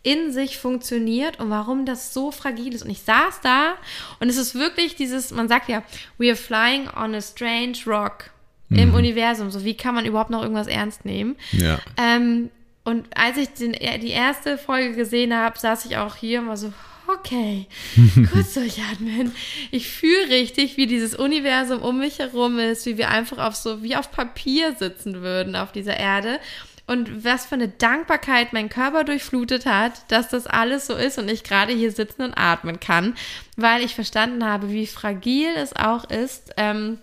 in 0.09 0.33
sich 0.33 0.57
funktioniert 0.57 1.39
und 1.39 1.51
warum 1.51 1.85
das 1.85 2.15
so 2.15 2.31
fragil 2.31 2.75
ist. 2.75 2.83
Und 2.83 2.91
ich 2.91 3.03
saß 3.03 3.43
da 3.43 3.75
und 4.21 4.31
es 4.31 4.39
ist 4.39 4.55
wirklich 4.55 4.97
dieses, 4.97 5.33
man 5.33 5.49
sagt 5.49 5.69
ja, 5.69 5.83
we 6.17 6.29
are 6.29 6.37
flying 6.37 6.89
on 6.89 7.15
a 7.15 7.21
strange 7.21 7.77
rock 7.87 8.31
im 8.71 8.91
mhm. 8.91 8.95
Universum. 8.95 9.51
So, 9.51 9.65
wie 9.65 9.75
kann 9.75 9.95
man 9.95 10.07
überhaupt 10.07 10.31
noch 10.31 10.43
irgendwas 10.43 10.67
ernst 10.67 11.05
nehmen? 11.05 11.37
Ja. 11.53 11.79
Ähm, 11.99 12.49
und 12.85 13.07
als 13.15 13.37
ich 13.37 13.51
den, 13.51 13.73
die 13.73 14.11
erste 14.11 14.57
Folge 14.57 14.95
gesehen 14.95 15.35
habe, 15.35 15.59
saß 15.59 15.85
ich 15.85 15.99
auch 15.99 16.17
hier 16.17 16.41
und 16.41 16.49
war 16.49 16.57
so, 16.57 16.73
okay, 17.07 17.67
kurz 18.33 18.55
durchatmen. 18.55 19.33
Ich 19.71 19.91
fühle 19.91 20.31
richtig, 20.31 20.79
wie 20.79 20.87
dieses 20.87 21.15
Universum 21.15 21.83
um 21.83 21.99
mich 21.99 22.19
herum 22.19 22.59
ist, 22.59 22.87
wie 22.87 22.97
wir 22.97 23.11
einfach 23.11 23.39
auf 23.39 23.57
so, 23.57 23.83
wie 23.83 23.97
auf 23.97 24.11
Papier 24.11 24.75
sitzen 24.79 25.21
würden 25.21 25.55
auf 25.55 25.73
dieser 25.73 25.99
Erde 25.99 26.41
und 26.88 27.23
was 27.25 27.47
für 27.47 27.54
eine 27.54 27.68
Dankbarkeit 27.68 28.52
mein 28.52 28.71
Körper 28.71 29.04
durchflutet 29.04 29.66
hat, 29.66 29.92
dass 30.09 30.28
das 30.28 30.47
alles 30.47 30.87
so 30.87 30.95
ist 30.95 31.18
und 31.18 31.28
ich 31.28 31.45
gerade 31.45 31.73
hier 31.73 31.92
sitzen 31.92 32.23
und 32.23 32.35
atmen 32.35 32.80
kann, 32.80 33.14
weil 33.57 33.85
ich 33.85 33.95
verstanden 33.95 34.45
habe, 34.45 34.71
wie 34.71 34.87
fragil 34.87 35.50
es 35.54 35.76
auch 35.76 36.04
ist, 36.04 36.54
ähm, 36.57 36.99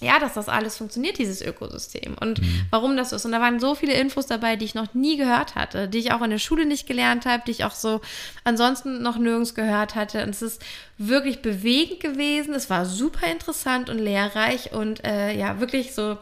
ja, 0.00 0.18
dass 0.18 0.34
das 0.34 0.50
alles 0.50 0.76
funktioniert, 0.76 1.16
dieses 1.16 1.40
Ökosystem 1.40 2.16
und 2.20 2.42
mhm. 2.42 2.66
warum 2.68 2.98
das 2.98 3.12
ist. 3.12 3.24
Und 3.24 3.32
da 3.32 3.40
waren 3.40 3.60
so 3.60 3.74
viele 3.74 3.94
Infos 3.94 4.26
dabei, 4.26 4.56
die 4.56 4.66
ich 4.66 4.74
noch 4.74 4.92
nie 4.92 5.16
gehört 5.16 5.54
hatte, 5.54 5.88
die 5.88 5.98
ich 5.98 6.12
auch 6.12 6.20
in 6.20 6.30
der 6.30 6.38
Schule 6.38 6.66
nicht 6.66 6.86
gelernt 6.86 7.24
habe, 7.24 7.44
die 7.46 7.52
ich 7.52 7.64
auch 7.64 7.74
so 7.74 8.02
ansonsten 8.42 9.00
noch 9.00 9.16
nirgends 9.16 9.54
gehört 9.54 9.94
hatte. 9.94 10.22
Und 10.22 10.30
es 10.30 10.42
ist 10.42 10.62
wirklich 10.98 11.40
bewegend 11.40 12.00
gewesen. 12.00 12.52
Es 12.52 12.68
war 12.68 12.84
super 12.84 13.26
interessant 13.28 13.88
und 13.88 13.98
lehrreich 13.98 14.72
und 14.72 15.02
äh, 15.04 15.34
ja, 15.34 15.60
wirklich 15.60 15.94
so 15.94 16.18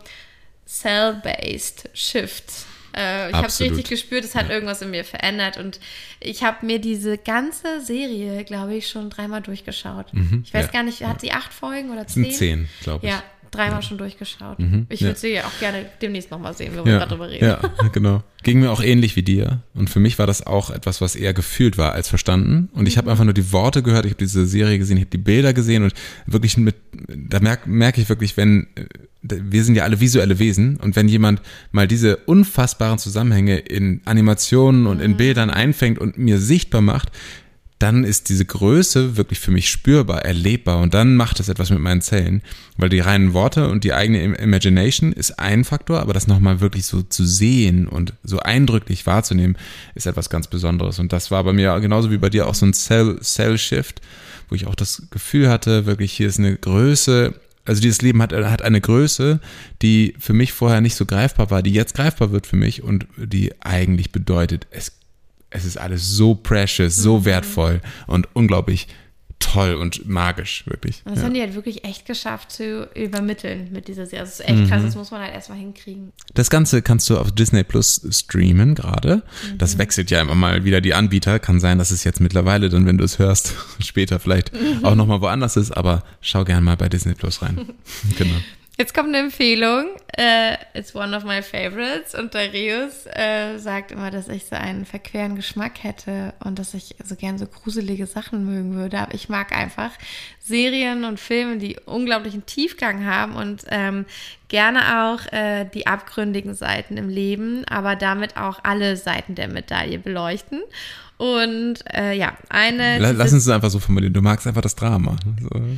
cell-based 0.66 1.90
Shift 1.94 2.66
äh, 2.96 3.30
ich 3.30 3.36
habe 3.36 3.46
es 3.46 3.60
richtig 3.60 3.88
gespürt, 3.88 4.24
es 4.24 4.34
hat 4.34 4.48
ja. 4.48 4.54
irgendwas 4.54 4.82
in 4.82 4.90
mir 4.90 5.04
verändert 5.04 5.56
und 5.56 5.80
ich 6.20 6.42
habe 6.42 6.64
mir 6.66 6.78
diese 6.78 7.18
ganze 7.18 7.80
Serie, 7.80 8.44
glaube 8.44 8.74
ich, 8.74 8.88
schon 8.88 9.10
dreimal 9.10 9.42
durchgeschaut. 9.42 10.12
Mhm, 10.12 10.42
ich 10.44 10.52
weiß 10.52 10.66
ja, 10.66 10.72
gar 10.72 10.82
nicht, 10.82 11.02
hat 11.04 11.20
sie 11.20 11.32
acht 11.32 11.52
Folgen 11.52 11.90
oder 11.90 12.06
zehn? 12.06 12.30
Zehn, 12.30 12.68
glaube 12.82 13.06
ich. 13.06 13.12
Ja, 13.12 13.22
dreimal 13.52 13.80
ja. 13.80 13.82
schon 13.82 13.98
durchgeschaut. 13.98 14.58
Mhm, 14.58 14.86
ich 14.88 15.02
würde 15.02 15.18
sie 15.18 15.34
ja 15.34 15.44
auch 15.44 15.58
gerne 15.60 15.86
demnächst 16.00 16.30
nochmal 16.30 16.54
sehen, 16.54 16.72
wenn 16.74 16.84
wir 16.84 16.92
gerade 16.98 17.10
drüber 17.10 17.30
reden. 17.30 17.44
Ja, 17.44 17.60
genau. 17.92 18.22
Ging 18.42 18.58
mir 18.60 18.72
auch 18.72 18.82
ähnlich 18.82 19.14
wie 19.14 19.22
dir. 19.22 19.62
Und 19.74 19.88
für 19.88 20.00
mich 20.00 20.18
war 20.18 20.26
das 20.26 20.44
auch 20.44 20.70
etwas, 20.70 21.00
was 21.00 21.14
eher 21.14 21.34
gefühlt 21.34 21.78
war 21.78 21.92
als 21.92 22.08
verstanden. 22.08 22.70
Und 22.72 22.88
ich 22.88 22.96
habe 22.96 23.06
mhm. 23.06 23.10
einfach 23.12 23.24
nur 23.24 23.34
die 23.34 23.52
Worte 23.52 23.82
gehört, 23.82 24.06
ich 24.06 24.12
habe 24.12 24.18
diese 24.18 24.46
Serie 24.46 24.78
gesehen, 24.78 24.96
ich 24.96 25.02
habe 25.02 25.10
die 25.10 25.18
Bilder 25.18 25.52
gesehen 25.52 25.84
und 25.84 25.92
wirklich 26.26 26.56
mit, 26.56 26.74
da 27.08 27.38
merke 27.40 27.68
merk 27.68 27.98
ich 27.98 28.08
wirklich, 28.08 28.36
wenn 28.36 28.66
wir 29.22 29.62
sind 29.62 29.76
ja 29.76 29.84
alle 29.84 30.00
visuelle 30.00 30.38
Wesen 30.40 30.78
und 30.78 30.96
wenn 30.96 31.06
jemand 31.06 31.42
mal 31.70 31.86
diese 31.86 32.16
unfassbaren 32.16 32.98
Zusammenhänge 32.98 33.58
in 33.58 34.00
Animationen 34.04 34.86
und 34.86 35.00
in 35.00 35.12
mhm. 35.12 35.16
Bildern 35.16 35.50
einfängt 35.50 35.98
und 35.98 36.18
mir 36.18 36.38
sichtbar 36.38 36.80
macht, 36.80 37.12
dann 37.82 38.04
ist 38.04 38.28
diese 38.28 38.44
Größe 38.44 39.16
wirklich 39.16 39.40
für 39.40 39.50
mich 39.50 39.68
spürbar, 39.68 40.24
erlebbar 40.24 40.78
und 40.78 40.94
dann 40.94 41.16
macht 41.16 41.40
es 41.40 41.48
etwas 41.48 41.70
mit 41.70 41.80
meinen 41.80 42.00
Zellen, 42.00 42.40
weil 42.76 42.88
die 42.88 43.00
reinen 43.00 43.32
Worte 43.32 43.68
und 43.68 43.82
die 43.82 43.92
eigene 43.92 44.22
Imagination 44.36 45.12
ist 45.12 45.40
ein 45.40 45.64
Faktor, 45.64 46.00
aber 46.00 46.12
das 46.12 46.28
nochmal 46.28 46.60
wirklich 46.60 46.86
so 46.86 47.02
zu 47.02 47.26
sehen 47.26 47.88
und 47.88 48.14
so 48.22 48.38
eindrücklich 48.38 49.04
wahrzunehmen, 49.06 49.58
ist 49.96 50.06
etwas 50.06 50.30
ganz 50.30 50.46
Besonderes. 50.46 51.00
Und 51.00 51.12
das 51.12 51.32
war 51.32 51.42
bei 51.42 51.52
mir 51.52 51.78
genauso 51.80 52.12
wie 52.12 52.18
bei 52.18 52.30
dir 52.30 52.46
auch 52.46 52.54
so 52.54 52.66
ein 52.66 52.72
Cell-Shift, 52.72 54.00
wo 54.48 54.54
ich 54.54 54.66
auch 54.68 54.76
das 54.76 55.02
Gefühl 55.10 55.48
hatte, 55.48 55.84
wirklich 55.84 56.12
hier 56.12 56.28
ist 56.28 56.38
eine 56.38 56.56
Größe, 56.56 57.34
also 57.64 57.80
dieses 57.82 58.00
Leben 58.00 58.22
hat, 58.22 58.32
hat 58.32 58.62
eine 58.62 58.80
Größe, 58.80 59.40
die 59.82 60.14
für 60.20 60.34
mich 60.34 60.52
vorher 60.52 60.80
nicht 60.80 60.94
so 60.94 61.04
greifbar 61.04 61.50
war, 61.50 61.62
die 61.62 61.72
jetzt 61.72 61.94
greifbar 61.94 62.30
wird 62.30 62.46
für 62.46 62.56
mich 62.56 62.82
und 62.82 63.06
die 63.16 63.52
eigentlich 63.60 64.12
bedeutet, 64.12 64.68
es, 64.70 64.92
es 65.52 65.64
ist 65.64 65.76
alles 65.76 66.08
so 66.08 66.34
precious, 66.34 66.96
so 66.96 67.20
mhm. 67.20 67.24
wertvoll 67.24 67.80
und 68.06 68.28
unglaublich 68.34 68.88
toll 69.42 69.74
und 69.74 70.08
magisch, 70.08 70.64
wirklich. 70.66 71.02
Und 71.04 71.12
das 71.12 71.20
ja. 71.20 71.26
haben 71.26 71.34
die 71.34 71.40
halt 71.40 71.54
wirklich 71.54 71.84
echt 71.84 72.06
geschafft 72.06 72.52
zu 72.52 72.88
übermitteln 72.94 73.68
mit 73.72 73.88
dieser 73.88 74.06
Serie. 74.06 74.20
Also 74.20 74.30
das 74.30 74.40
ist 74.40 74.48
echt 74.48 74.58
mhm. 74.58 74.68
krass, 74.68 74.82
das 74.82 74.94
muss 74.94 75.10
man 75.10 75.20
halt 75.20 75.34
erstmal 75.34 75.58
hinkriegen. 75.58 76.12
Das 76.34 76.48
Ganze 76.48 76.80
kannst 76.80 77.10
du 77.10 77.18
auf 77.18 77.32
Disney 77.32 77.64
Plus 77.64 78.06
streamen 78.10 78.74
gerade. 78.74 79.16
Mhm. 79.16 79.58
Das 79.58 79.78
wechselt 79.78 80.10
ja 80.10 80.20
immer 80.20 80.34
mal 80.34 80.64
wieder 80.64 80.80
die 80.80 80.94
Anbieter. 80.94 81.38
Kann 81.38 81.60
sein, 81.60 81.78
dass 81.78 81.90
es 81.90 82.04
jetzt 82.04 82.20
mittlerweile 82.20 82.68
dann, 82.68 82.86
wenn 82.86 82.98
du 82.98 83.04
es 83.04 83.18
hörst, 83.18 83.54
später 83.80 84.20
vielleicht 84.20 84.52
mhm. 84.52 84.84
auch 84.84 84.94
nochmal 84.94 85.20
woanders 85.20 85.56
ist, 85.56 85.72
aber 85.72 86.04
schau 86.20 86.44
gerne 86.44 86.62
mal 86.62 86.76
bei 86.76 86.88
Disney 86.88 87.14
Plus 87.14 87.42
rein. 87.42 87.66
genau. 88.18 88.36
Jetzt 88.78 88.94
kommt 88.94 89.08
eine 89.08 89.18
Empfehlung. 89.18 89.96
Uh, 90.18 90.56
it's 90.72 90.94
one 90.94 91.14
of 91.14 91.24
my 91.24 91.42
favorites. 91.42 92.14
Und 92.14 92.34
Darius 92.34 93.06
uh, 93.06 93.58
sagt 93.58 93.92
immer, 93.92 94.10
dass 94.10 94.28
ich 94.28 94.46
so 94.46 94.56
einen 94.56 94.86
verqueren 94.86 95.36
Geschmack 95.36 95.82
hätte 95.82 96.32
und 96.42 96.58
dass 96.58 96.72
ich 96.72 96.96
so 97.04 97.14
gern 97.14 97.36
so 97.36 97.46
gruselige 97.46 98.06
Sachen 98.06 98.46
mögen 98.46 98.74
würde. 98.74 98.98
Aber 98.98 99.14
ich 99.14 99.28
mag 99.28 99.52
einfach 99.52 99.90
Serien 100.38 101.04
und 101.04 101.20
Filme, 101.20 101.58
die 101.58 101.76
unglaublichen 101.84 102.46
Tiefgang 102.46 103.04
haben 103.04 103.36
und 103.36 103.64
ähm, 103.68 104.06
gerne 104.48 105.04
auch 105.04 105.32
äh, 105.32 105.66
die 105.66 105.86
abgründigen 105.86 106.54
Seiten 106.54 106.96
im 106.96 107.10
Leben, 107.10 107.66
aber 107.66 107.94
damit 107.94 108.38
auch 108.38 108.60
alle 108.62 108.96
Seiten 108.96 109.34
der 109.34 109.48
Medaille 109.48 109.98
beleuchten. 109.98 110.62
Und 111.22 111.84
äh, 111.94 112.14
ja, 112.14 112.36
eine. 112.48 112.98
Lass 112.98 113.32
uns 113.32 113.44
es 113.44 113.48
einfach 113.48 113.70
so 113.70 113.78
formulieren. 113.78 114.12
Du 114.12 114.22
magst 114.22 114.44
einfach 114.44 114.60
das 114.60 114.74
Drama, 114.74 115.14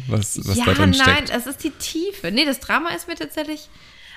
was, 0.08 0.38
was 0.48 0.56
ja, 0.56 0.64
da 0.64 0.72
drin 0.72 0.94
steckt. 0.94 1.28
Nein, 1.28 1.38
es 1.38 1.46
ist 1.46 1.62
die 1.62 1.70
Tiefe. 1.70 2.30
Nee, 2.32 2.46
das 2.46 2.60
Drama 2.60 2.88
ist 2.94 3.08
mir 3.08 3.14
tatsächlich 3.14 3.68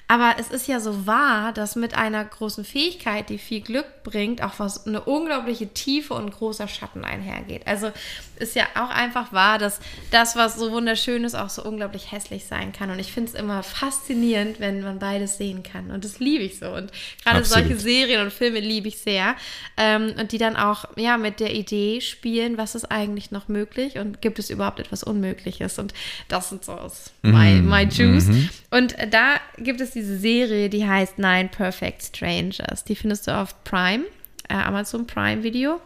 aber 0.10 0.36
es 0.40 0.50
ist 0.50 0.68
ja 0.68 0.80
so 0.80 1.06
wahr, 1.06 1.52
dass 1.52 1.76
mit 1.76 1.98
einer 1.98 2.24
großen 2.24 2.64
Fähigkeit, 2.64 3.30
die 3.30 3.38
viel 3.38 3.60
Glück 3.60 3.86
bringt, 4.04 4.42
auch 4.42 4.54
was 4.58 4.88
eine 4.88 5.02
unglaubliche 5.02 5.68
Tiefe 5.68 6.14
und 6.14 6.32
großer 6.32 6.70
Schatten 6.70 7.04
einhergeht. 7.04 7.68
Also 7.68 7.92
ist 8.40 8.56
ja 8.56 8.66
auch 8.76 8.90
einfach 8.90 9.34
wahr, 9.34 9.58
dass 9.58 9.82
das, 10.12 10.38
was 10.38 10.56
so 10.56 10.72
wunderschön 10.72 11.26
ist, 11.26 11.36
auch 11.36 11.50
so 11.50 11.64
unglaublich 11.64 12.12
hässlich 12.12 12.46
sein 12.46 12.72
kann. 12.72 12.90
Und 12.90 13.00
ich 13.00 13.12
finde 13.12 13.32
es 13.32 13.36
immer 13.38 13.64
faszinierend, 13.64 14.62
wenn 14.62 14.82
man 14.82 15.00
beides 15.00 15.38
sehen 15.38 15.64
kann. 15.64 15.92
Und 15.92 16.06
das 16.06 16.20
liebe 16.20 16.44
ich 16.44 16.58
so. 16.60 16.70
Und 16.70 16.92
gerade 17.26 17.44
solche 17.44 17.76
Serien 17.78 18.22
und 18.22 18.32
Filme 18.32 18.62
liebe 18.62 18.88
ich 18.88 19.00
sehr. 19.00 19.36
Ähm, 19.76 20.14
und 20.18 20.32
die 20.32 20.38
dann 20.38 20.56
auch 20.56 20.86
ja 20.96 21.18
mit 21.18 21.42
der 21.42 21.54
Idee 21.54 22.00
spielen, 22.00 22.58
was 22.58 22.76
ist 22.76 22.86
eigentlich 22.86 23.32
noch 23.32 23.50
möglich 23.50 23.98
und 23.98 24.22
gibt 24.22 24.40
es 24.40 24.50
überhaupt 24.50 24.80
etwas 24.80 25.04
Unmögliches? 25.04 25.80
Und 25.80 25.94
das 26.30 26.50
sind 26.50 26.64
so 26.64 26.78
my, 27.24 27.62
my 27.62 27.84
juice. 27.84 28.28
Mhm. 28.28 28.50
Und 28.72 28.96
da 29.12 29.37
gibt 29.58 29.82
es 29.82 29.92
diese 29.92 30.18
Serie, 30.18 30.70
die 30.70 30.88
heißt 30.88 31.18
Nine 31.18 31.50
Perfect 31.50 32.04
Strangers. 32.04 32.84
Die 32.84 32.96
findest 32.96 33.28
du 33.28 33.36
auf 33.36 33.64
Prime, 33.64 34.06
äh, 34.50 34.54
Amazon 34.54 35.08
Prime 35.08 35.44
Video. 35.44 35.80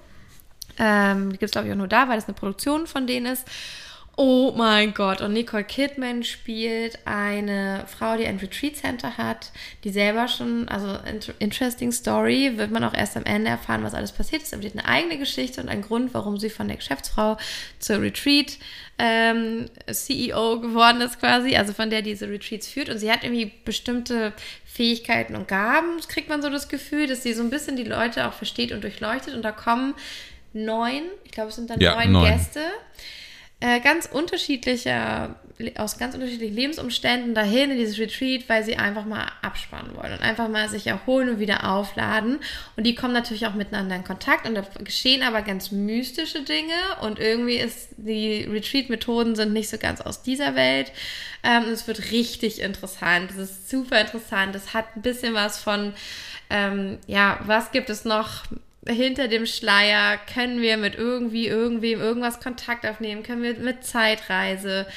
Ähm, 0.77 1.31
die 1.31 1.37
gibt 1.37 1.43
es, 1.43 1.51
glaube 1.51 1.67
ich, 1.67 1.73
auch 1.73 1.77
nur 1.77 1.87
da, 1.87 2.07
weil 2.07 2.15
das 2.15 2.25
eine 2.25 2.33
Produktion 2.33 2.87
von 2.87 3.07
denen 3.07 3.25
ist. 3.27 3.45
Oh 4.17 4.51
mein 4.55 4.93
Gott, 4.93 5.21
und 5.21 5.31
Nicole 5.31 5.63
Kidman 5.63 6.23
spielt 6.23 6.99
eine 7.05 7.85
Frau, 7.87 8.17
die 8.17 8.27
ein 8.27 8.37
Retreat 8.37 8.75
Center 8.75 9.17
hat, 9.17 9.51
die 9.85 9.89
selber 9.89 10.27
schon, 10.27 10.67
also 10.67 10.99
interesting 11.39 11.93
Story, 11.93 12.57
wird 12.57 12.71
man 12.71 12.83
auch 12.83 12.93
erst 12.93 13.15
am 13.15 13.23
Ende 13.23 13.49
erfahren, 13.49 13.83
was 13.83 13.93
alles 13.93 14.11
passiert 14.11 14.43
ist. 14.43 14.53
Aber 14.53 14.61
die 14.61 14.67
hat 14.67 14.77
eine 14.77 14.87
eigene 14.87 15.17
Geschichte 15.17 15.61
und 15.61 15.69
einen 15.69 15.81
Grund, 15.81 16.13
warum 16.13 16.37
sie 16.37 16.49
von 16.49 16.67
der 16.67 16.75
Geschäftsfrau 16.75 17.37
zur 17.79 18.01
Retreat 18.01 18.57
ähm, 18.99 19.69
CEO 19.89 20.59
geworden 20.59 20.99
ist 20.99 21.19
quasi, 21.19 21.55
also 21.55 21.71
von 21.71 21.89
der 21.89 22.01
diese 22.01 22.29
Retreats 22.29 22.67
führt. 22.67 22.89
Und 22.89 22.97
sie 22.97 23.09
hat 23.09 23.23
irgendwie 23.23 23.53
bestimmte 23.63 24.33
Fähigkeiten 24.65 25.35
und 25.35 25.47
Gaben, 25.47 26.01
kriegt 26.09 26.27
man 26.27 26.41
so 26.41 26.49
das 26.49 26.67
Gefühl, 26.67 27.07
dass 27.07 27.23
sie 27.23 27.33
so 27.33 27.43
ein 27.43 27.49
bisschen 27.49 27.77
die 27.77 27.85
Leute 27.85 28.27
auch 28.27 28.33
versteht 28.33 28.73
und 28.73 28.83
durchleuchtet. 28.83 29.33
Und 29.33 29.43
da 29.43 29.53
kommen 29.53 29.95
neun, 30.51 31.03
ich 31.23 31.31
glaube, 31.31 31.49
es 31.49 31.55
sind 31.55 31.69
dann 31.69 31.79
ja, 31.79 31.95
neun, 31.95 32.11
neun 32.11 32.25
Gäste 32.25 32.59
äh, 33.61 33.79
ganz 33.79 34.07
unterschiedlicher, 34.07 35.35
aus 35.77 35.99
ganz 35.99 36.15
unterschiedlichen 36.15 36.55
Lebensumständen 36.55 37.35
dahin 37.35 37.69
in 37.69 37.77
dieses 37.77 37.99
Retreat, 37.99 38.49
weil 38.49 38.63
sie 38.63 38.75
einfach 38.75 39.05
mal 39.05 39.27
abspannen 39.43 39.95
wollen 39.95 40.13
und 40.13 40.21
einfach 40.23 40.49
mal 40.49 40.67
sich 40.67 40.87
erholen 40.87 41.29
und 41.29 41.39
wieder 41.39 41.71
aufladen. 41.71 42.39
Und 42.75 42.85
die 42.85 42.95
kommen 42.95 43.13
natürlich 43.13 43.45
auch 43.45 43.53
miteinander 43.53 43.95
in 43.95 44.03
Kontakt 44.03 44.47
und 44.47 44.55
da 44.55 44.63
geschehen 44.83 45.21
aber 45.21 45.43
ganz 45.43 45.71
mystische 45.71 46.41
Dinge 46.41 46.73
und 47.01 47.19
irgendwie 47.19 47.57
ist 47.57 47.89
die 47.97 48.45
Retreat-Methoden 48.45 49.35
sind 49.35 49.53
nicht 49.53 49.69
so 49.69 49.77
ganz 49.77 50.01
aus 50.01 50.23
dieser 50.23 50.55
Welt. 50.55 50.91
Ähm, 51.43 51.65
es 51.71 51.87
wird 51.87 52.11
richtig 52.11 52.61
interessant. 52.61 53.29
Es 53.29 53.37
ist 53.37 53.69
super 53.69 54.01
interessant. 54.01 54.55
Es 54.55 54.73
hat 54.73 54.95
ein 54.95 55.03
bisschen 55.03 55.35
was 55.35 55.59
von, 55.59 55.93
ähm, 56.49 56.97
ja, 57.05 57.39
was 57.45 57.71
gibt 57.71 57.91
es 57.91 58.05
noch? 58.05 58.45
Hinter 58.87 59.27
dem 59.27 59.45
Schleier 59.45 60.17
können 60.33 60.61
wir 60.61 60.77
mit 60.77 60.95
irgendwie, 60.95 61.47
irgendwem 61.47 61.99
irgendwas 61.99 62.39
Kontakt 62.39 62.85
aufnehmen, 62.85 63.23
können 63.23 63.43
wir 63.43 63.55
mit 63.59 63.83
Zeitreise. 63.83 64.87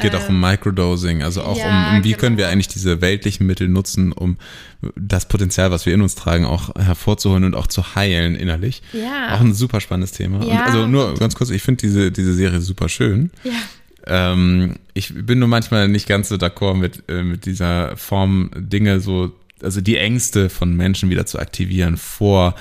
Geht 0.00 0.12
ähm, 0.12 0.20
auch 0.20 0.28
um 0.28 0.40
Microdosing, 0.40 1.22
also 1.22 1.42
auch 1.42 1.56
ja, 1.56 1.90
um, 1.90 1.96
um, 1.98 2.04
wie 2.04 2.10
genau. 2.10 2.20
können 2.20 2.36
wir 2.36 2.48
eigentlich 2.48 2.68
diese 2.68 3.00
weltlichen 3.00 3.46
Mittel 3.46 3.68
nutzen, 3.68 4.12
um 4.12 4.38
das 4.96 5.26
Potenzial, 5.26 5.70
was 5.70 5.86
wir 5.86 5.94
in 5.94 6.02
uns 6.02 6.14
tragen, 6.14 6.46
auch 6.46 6.74
hervorzuholen 6.76 7.44
und 7.44 7.54
auch 7.54 7.68
zu 7.68 7.94
heilen 7.94 8.34
innerlich. 8.34 8.82
Ja. 8.92 9.34
Auch 9.34 9.40
ein 9.40 9.54
super 9.54 9.80
spannendes 9.80 10.12
Thema. 10.12 10.44
Ja, 10.44 10.50
und 10.50 10.58
also 10.58 10.86
nur 10.86 11.14
ganz 11.14 11.34
kurz, 11.36 11.50
ich 11.50 11.62
finde 11.62 11.80
diese, 11.80 12.10
diese 12.10 12.34
Serie 12.34 12.60
super 12.60 12.88
schön. 12.88 13.30
Ja. 13.44 13.52
Ähm, 14.06 14.76
ich 14.94 15.14
bin 15.14 15.38
nur 15.38 15.48
manchmal 15.48 15.86
nicht 15.88 16.08
ganz 16.08 16.28
so 16.28 16.36
d'accord 16.36 16.74
mit, 16.74 17.04
äh, 17.08 17.22
mit 17.22 17.46
dieser 17.46 17.96
Form, 17.96 18.50
Dinge 18.56 19.00
so, 19.00 19.32
also 19.62 19.80
die 19.80 19.96
Ängste 19.96 20.48
von 20.48 20.76
Menschen 20.76 21.10
wieder 21.10 21.26
zu 21.26 21.38
aktivieren 21.38 21.96
vor 21.96 22.54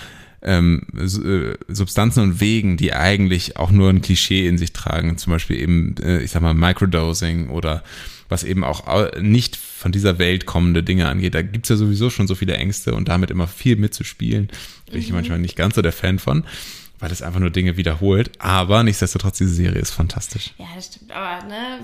ähm, 0.47 0.81
äh, 0.95 1.55
Substanzen 1.67 2.23
und 2.23 2.39
Wegen, 2.39 2.77
die 2.77 2.93
eigentlich 2.93 3.57
auch 3.57 3.69
nur 3.69 3.89
ein 3.89 4.01
Klischee 4.01 4.47
in 4.47 4.57
sich 4.57 4.73
tragen, 4.73 5.17
zum 5.17 5.33
Beispiel 5.33 5.59
eben, 5.59 5.95
äh, 6.01 6.21
ich 6.21 6.31
sag 6.31 6.41
mal, 6.41 6.53
Microdosing 6.53 7.49
oder 7.49 7.83
was 8.29 8.43
eben 8.43 8.63
auch 8.65 9.13
nicht 9.21 9.55
von 9.55 9.93
dieser 9.93 10.19
Welt 10.19 10.45
kommende 10.45 10.83
Dinge 10.83 11.07
angeht. 11.07 11.33
Da 11.33 11.41
gibt's 11.41 11.69
ja 11.69 11.77
sowieso 11.77 12.09
schon 12.09 12.27
so 12.27 12.35
viele 12.35 12.55
Ängste 12.55 12.93
und 12.93 13.07
damit 13.07 13.31
immer 13.31 13.47
viel 13.47 13.77
mitzuspielen, 13.77 14.49
bin 14.91 14.99
ich 14.99 15.09
mhm. 15.09 15.15
manchmal 15.15 15.39
nicht 15.39 15.55
ganz 15.55 15.75
so 15.75 15.81
der 15.81 15.93
Fan 15.93 16.19
von 16.19 16.43
weil 16.99 17.11
es 17.11 17.21
einfach 17.21 17.39
nur 17.39 17.49
Dinge 17.49 17.77
wiederholt. 17.77 18.31
Aber 18.39 18.83
nichtsdestotrotz, 18.83 19.37
diese 19.37 19.53
Serie 19.53 19.79
ist 19.79 19.91
fantastisch. 19.91 20.53
Ja, 20.57 20.65
das 20.75 20.87
stimmt. 20.87 21.11
Aber 21.11 21.45
ne, 21.45 21.79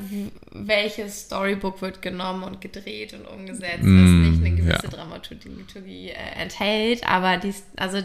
welches 0.52 1.22
Storybook 1.22 1.82
wird 1.82 2.02
genommen 2.02 2.44
und 2.44 2.62
gedreht 2.62 3.14
und 3.14 3.28
umgesetzt, 3.28 3.84
mm, 3.84 4.24
das 4.24 4.32
nicht 4.32 4.46
eine 4.46 4.56
gewisse 4.56 4.84
ja. 4.84 4.90
Dramaturgie 4.90 6.10
äh, 6.10 6.42
enthält. 6.42 7.08
Aber 7.08 7.38
die, 7.38 7.54
also 7.76 8.00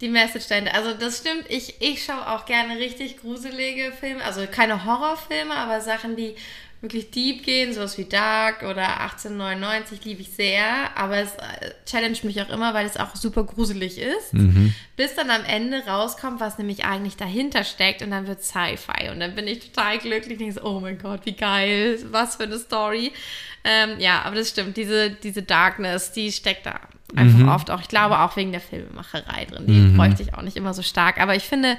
die 0.00 0.08
Message 0.08 0.48
dahinter. 0.48 0.74
Also 0.74 0.94
das 0.94 1.18
stimmt, 1.18 1.44
ich, 1.48 1.80
ich 1.80 2.04
schaue 2.04 2.30
auch 2.30 2.46
gerne 2.46 2.76
richtig 2.76 3.18
gruselige 3.18 3.92
Filme, 3.92 4.24
also 4.24 4.46
keine 4.46 4.84
Horrorfilme, 4.84 5.54
aber 5.54 5.80
Sachen, 5.80 6.16
die 6.16 6.36
wirklich 6.80 7.10
deep 7.10 7.44
gehen, 7.44 7.74
sowas 7.74 7.98
wie 7.98 8.04
Dark 8.04 8.62
oder 8.62 9.00
1899 9.00 10.04
liebe 10.04 10.22
ich 10.22 10.30
sehr, 10.30 10.96
aber 10.96 11.18
es 11.18 11.34
äh, 11.34 11.72
challenge 11.84 12.18
mich 12.22 12.40
auch 12.40 12.48
immer, 12.48 12.72
weil 12.72 12.86
es 12.86 12.96
auch 12.96 13.14
super 13.14 13.44
gruselig 13.44 13.98
ist, 13.98 14.32
mhm. 14.32 14.74
bis 14.96 15.14
dann 15.14 15.28
am 15.28 15.44
Ende 15.44 15.84
rauskommt, 15.86 16.40
was 16.40 16.56
nämlich 16.56 16.86
eigentlich 16.86 17.16
dahinter 17.16 17.64
steckt 17.64 18.00
und 18.00 18.10
dann 18.10 18.26
wird 18.26 18.42
Sci-Fi 18.42 19.10
und 19.10 19.20
dann 19.20 19.34
bin 19.34 19.46
ich 19.46 19.60
total 19.60 19.98
glücklich 19.98 20.32
und 20.32 20.40
denke 20.40 20.54
so, 20.54 20.62
oh 20.62 20.80
mein 20.80 20.98
Gott, 20.98 21.26
wie 21.26 21.34
geil, 21.34 21.98
was 22.10 22.36
für 22.36 22.44
eine 22.44 22.58
Story. 22.58 23.12
Ähm, 23.62 23.98
ja, 23.98 24.22
aber 24.22 24.36
das 24.36 24.48
stimmt, 24.48 24.78
diese, 24.78 25.10
diese 25.10 25.42
Darkness, 25.42 26.12
die 26.12 26.32
steckt 26.32 26.64
da 26.64 26.80
einfach 27.14 27.38
mhm. 27.40 27.48
oft 27.48 27.70
auch, 27.70 27.82
ich 27.82 27.88
glaube 27.88 28.20
auch 28.20 28.36
wegen 28.36 28.52
der 28.52 28.60
Filmemacherei 28.60 29.44
drin, 29.44 29.66
die 29.66 29.72
mhm. 29.72 29.96
bräuchte 29.96 30.22
ich 30.22 30.32
auch 30.32 30.42
nicht 30.42 30.56
immer 30.56 30.72
so 30.72 30.82
stark, 30.82 31.20
aber 31.20 31.34
ich 31.34 31.42
finde, 31.42 31.76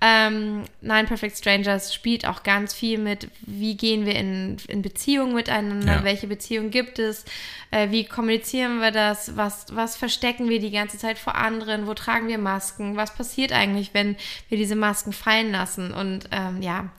ähm, 0.00 0.64
Nine 0.80 1.04
Perfect 1.04 1.36
Strangers 1.36 1.92
spielt 1.92 2.26
auch 2.26 2.44
ganz 2.44 2.72
viel 2.72 2.98
mit, 2.98 3.28
wie 3.40 3.76
gehen 3.76 4.06
wir 4.06 4.14
in, 4.14 4.56
in 4.68 4.80
Beziehungen 4.80 5.34
miteinander, 5.34 5.96
ja. 5.96 6.04
welche 6.04 6.28
Beziehungen 6.28 6.70
gibt 6.70 7.00
es, 7.00 7.24
äh, 7.72 7.90
wie 7.90 8.04
kommunizieren 8.04 8.80
wir 8.80 8.92
das, 8.92 9.36
was, 9.36 9.66
was 9.74 9.96
verstecken 9.96 10.48
wir 10.48 10.60
die 10.60 10.70
ganze 10.70 10.98
Zeit 10.98 11.18
vor 11.18 11.34
anderen, 11.34 11.88
wo 11.88 11.94
tragen 11.94 12.28
wir 12.28 12.38
Masken, 12.38 12.96
was 12.96 13.14
passiert 13.14 13.52
eigentlich, 13.52 13.92
wenn 13.92 14.16
wir 14.48 14.56
diese 14.56 14.76
Masken 14.76 15.12
fallen 15.12 15.50
lassen 15.50 15.92
und 15.92 16.28
ähm, 16.30 16.62
ja, 16.62 16.90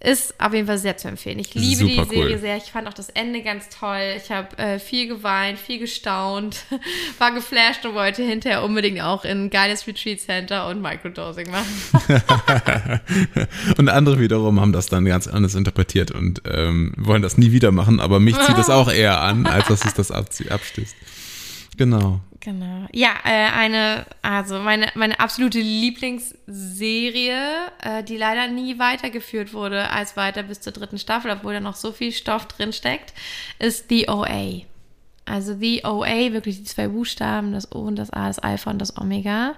ist 0.00 0.40
auf 0.40 0.54
jeden 0.54 0.68
Fall 0.68 0.78
sehr 0.78 0.96
zu 0.96 1.08
empfehlen. 1.08 1.40
Ich 1.40 1.54
liebe 1.54 1.84
die 1.84 1.96
Super 1.96 2.08
Serie 2.08 2.34
cool. 2.34 2.38
sehr. 2.38 2.56
Ich 2.56 2.70
fand 2.70 2.86
auch 2.86 2.94
das 2.94 3.08
Ende 3.08 3.42
ganz 3.42 3.68
toll. 3.68 4.14
Ich 4.16 4.30
habe 4.30 4.56
äh, 4.56 4.78
viel 4.78 5.08
geweint, 5.08 5.58
viel 5.58 5.80
gestaunt, 5.80 6.64
war 7.18 7.32
geflasht 7.32 7.84
und 7.84 7.94
wollte 7.94 8.22
hinterher 8.22 8.62
unbedingt 8.62 9.00
auch 9.00 9.24
in 9.24 9.46
ein 9.46 9.50
geiles 9.50 9.88
Retreat 9.88 10.20
Center 10.20 10.68
und 10.68 10.80
Microdosing 10.80 11.50
machen. 11.50 11.68
Und 13.76 13.88
andere 13.88 14.20
wiederum 14.20 14.60
haben 14.60 14.72
das 14.72 14.86
dann 14.86 15.04
ganz 15.04 15.26
anders 15.26 15.54
interpretiert 15.54 16.10
und 16.10 16.42
ähm, 16.46 16.92
wollen 16.96 17.22
das 17.22 17.38
nie 17.38 17.52
wieder 17.52 17.72
machen, 17.72 18.00
aber 18.00 18.20
mich 18.20 18.38
zieht 18.38 18.56
das 18.56 18.70
auch 18.70 18.90
eher 18.90 19.20
an, 19.20 19.46
als 19.46 19.68
dass 19.68 19.84
es 19.84 19.94
das 19.94 20.10
abstößt. 20.10 20.96
Genau. 21.76 22.20
Genau. 22.48 22.86
Ja, 22.94 23.10
äh, 23.26 23.50
eine, 23.50 24.06
also 24.22 24.58
meine, 24.58 24.86
meine 24.94 25.20
absolute 25.20 25.60
Lieblingsserie, 25.60 27.36
äh, 27.82 28.02
die 28.02 28.16
leider 28.16 28.48
nie 28.48 28.78
weitergeführt 28.78 29.52
wurde 29.52 29.90
als 29.90 30.16
weiter 30.16 30.44
bis 30.44 30.62
zur 30.62 30.72
dritten 30.72 30.98
Staffel, 30.98 31.30
obwohl 31.30 31.52
da 31.52 31.60
noch 31.60 31.76
so 31.76 31.92
viel 31.92 32.10
Stoff 32.10 32.46
drin 32.46 32.72
steckt, 32.72 33.12
ist 33.58 33.90
The 33.90 34.08
OA. 34.08 34.62
Also 35.26 35.58
The 35.58 35.82
OA, 35.84 36.32
wirklich 36.32 36.56
die 36.56 36.64
zwei 36.64 36.88
Buchstaben, 36.88 37.52
das 37.52 37.70
O 37.70 37.80
und 37.80 37.96
das 37.96 38.10
A, 38.14 38.28
das 38.28 38.38
Alpha 38.38 38.70
und 38.70 38.78
das 38.78 38.96
Omega. 38.96 39.54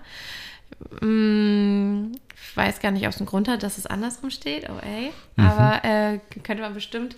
Mm, 1.00 2.10
Ich 2.34 2.56
weiß 2.56 2.80
gar 2.80 2.90
nicht, 2.90 3.06
ob 3.06 3.12
es 3.12 3.18
einen 3.18 3.26
Grund 3.26 3.46
hat, 3.46 3.62
dass 3.62 3.78
es 3.78 3.86
andersrum 3.86 4.30
steht, 4.30 4.68
OA. 4.68 5.12
Aber 5.36 5.84
äh, 5.84 6.18
könnte 6.42 6.64
man 6.64 6.74
bestimmt 6.74 7.14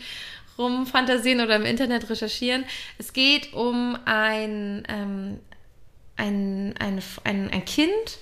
rumfantasieren 0.59 1.41
oder 1.41 1.57
im 1.57 1.65
Internet 1.65 2.11
recherchieren. 2.11 2.65
Es 2.99 3.15
geht 3.15 3.55
um 3.55 3.97
ein, 4.05 4.83
ähm, 4.89 5.39
ein, 6.23 6.75
ein, 6.79 7.03
ein, 7.25 7.51
ein 7.51 7.65
Kind, 7.65 8.19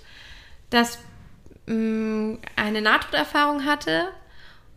das 0.71 0.99
mh, 1.67 2.39
eine 2.57 2.81
Nahtoderfahrung 2.81 3.65
hatte 3.67 4.09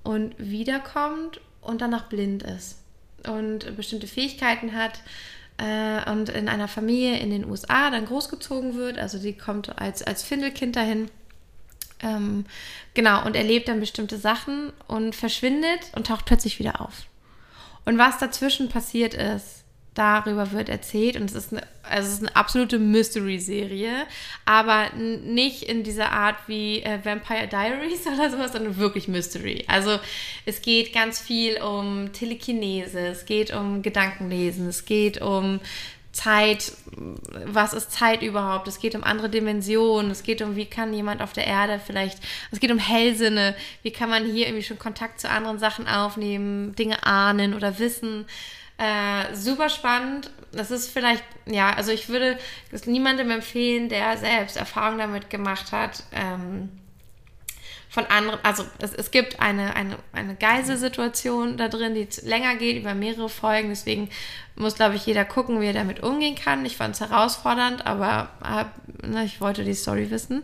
und 0.04 0.36
wiederkommt 0.38 1.40
und 1.62 1.82
danach 1.82 2.10
blind 2.10 2.44
ist 2.44 2.80
und 3.26 3.76
bestimmte 3.78 4.08
Fähigkeiten 4.08 4.74
hat 4.74 5.00
äh, 5.58 6.12
und 6.12 6.30
in 6.30 6.50
einer 6.50 6.68
Familie 6.68 7.18
in 7.20 7.30
den 7.30 7.50
USA 7.50 7.90
dann 7.90 8.06
großgezogen 8.06 8.76
wird. 8.76 9.00
Also 9.00 9.18
die 9.18 9.38
kommt 9.38 9.80
als, 9.80 10.04
als 10.04 10.24
Findelkind 10.24 10.76
dahin. 10.76 11.10
Ähm, 12.02 12.46
genau, 12.94 13.26
und 13.26 13.38
erlebt 13.38 13.70
dann 13.70 13.80
bestimmte 13.80 14.18
Sachen 14.18 14.74
und 14.88 15.16
verschwindet 15.16 15.80
und 15.96 16.08
taucht 16.08 16.26
plötzlich 16.26 16.60
wieder 16.60 16.82
auf. 16.82 17.06
Und 17.86 17.98
was 17.98 18.18
dazwischen 18.18 18.68
passiert 18.68 19.14
ist, 19.14 19.63
darüber 19.94 20.52
wird 20.52 20.70
erzählt. 20.70 21.16
Und 21.16 21.26
es 21.26 21.36
ist 21.36 21.52
eine, 21.52 21.64
also 21.84 22.08
es 22.08 22.14
ist 22.16 22.22
eine 22.22 22.36
absolute 22.36 22.80
Mystery-Serie, 22.80 24.06
aber 24.46 24.90
nicht 24.96 25.64
in 25.64 25.84
dieser 25.84 26.12
Art 26.12 26.38
wie 26.48 26.82
äh, 26.82 27.00
Vampire 27.04 27.48
Diaries 27.48 28.08
oder 28.14 28.30
sowas, 28.30 28.54
sondern 28.54 28.78
wirklich 28.78 29.08
Mystery. 29.08 29.66
Also 29.68 30.00
es 30.46 30.62
geht 30.62 30.94
ganz 30.94 31.20
viel 31.20 31.62
um 31.62 32.12
Telekinese, 32.14 33.08
es 33.08 33.26
geht 33.26 33.54
um 33.54 33.82
Gedankenlesen, 33.82 34.68
es 34.68 34.86
geht 34.86 35.22
um 35.22 35.60
Zeit, 36.14 36.74
was 37.46 37.74
ist 37.74 37.92
Zeit 37.92 38.22
überhaupt? 38.22 38.68
Es 38.68 38.80
geht 38.80 38.94
um 38.94 39.04
andere 39.04 39.30
Dimensionen, 39.30 40.12
es 40.12 40.22
geht 40.22 40.44
um, 40.44 40.56
wie 40.56 40.68
kann 40.68 40.94
jemand 40.94 41.24
auf 41.24 41.34
der 41.34 41.48
Erde 41.48 41.82
vielleicht, 41.84 42.20
es 42.52 42.60
geht 42.60 42.72
um 42.72 42.78
Hellsinne, 42.78 43.56
wie 43.82 43.90
kann 43.90 44.12
man 44.12 44.24
hier 44.24 44.46
irgendwie 44.46 44.64
schon 44.64 44.78
Kontakt 44.78 45.20
zu 45.20 45.30
anderen 45.30 45.58
Sachen 45.58 45.88
aufnehmen, 45.88 46.76
Dinge 46.76 47.04
ahnen 47.04 47.56
oder 47.56 47.80
wissen. 47.80 48.26
Äh, 48.78 49.36
super 49.36 49.70
spannend. 49.70 50.32
Das 50.52 50.72
ist 50.72 50.90
vielleicht, 50.92 51.24
ja, 51.46 51.74
also 51.74 51.92
ich 51.92 52.10
würde 52.10 52.38
es 52.72 52.86
niemandem 52.86 53.32
empfehlen, 53.32 53.90
der 53.90 54.18
selbst 54.18 54.58
Erfahrung 54.58 54.98
damit 54.98 55.30
gemacht 55.30 55.72
hat. 55.72 56.04
Ähm, 56.12 56.70
von 57.94 58.08
anderen, 58.08 58.40
also 58.42 58.66
es, 58.80 58.92
es 58.96 59.12
gibt 59.12 59.40
eine, 59.40 59.76
eine, 59.76 59.98
eine 60.14 60.34
Geiselsituation 60.34 61.58
da 61.58 61.68
drin, 61.68 61.94
die 61.94 62.08
länger 62.28 62.56
geht, 62.56 62.78
über 62.78 62.96
mehrere 62.96 63.30
Folgen. 63.30 63.70
Deswegen 63.70 64.10
muss, 64.56 64.74
glaube 64.74 64.96
ich, 64.96 65.06
jeder 65.06 65.26
gucken, 65.26 65.62
wie 65.62 65.68
er 65.68 65.74
damit 65.74 66.02
umgehen 66.02 66.34
kann. 66.34 66.66
Ich 66.66 66.76
fand 66.76 66.96
es 66.96 67.02
herausfordernd, 67.02 67.86
aber 67.86 68.30
hab, 68.42 68.72
ne, 69.06 69.24
ich 69.26 69.40
wollte 69.42 69.64
die 69.64 69.76
Story 69.76 70.10
wissen. 70.10 70.42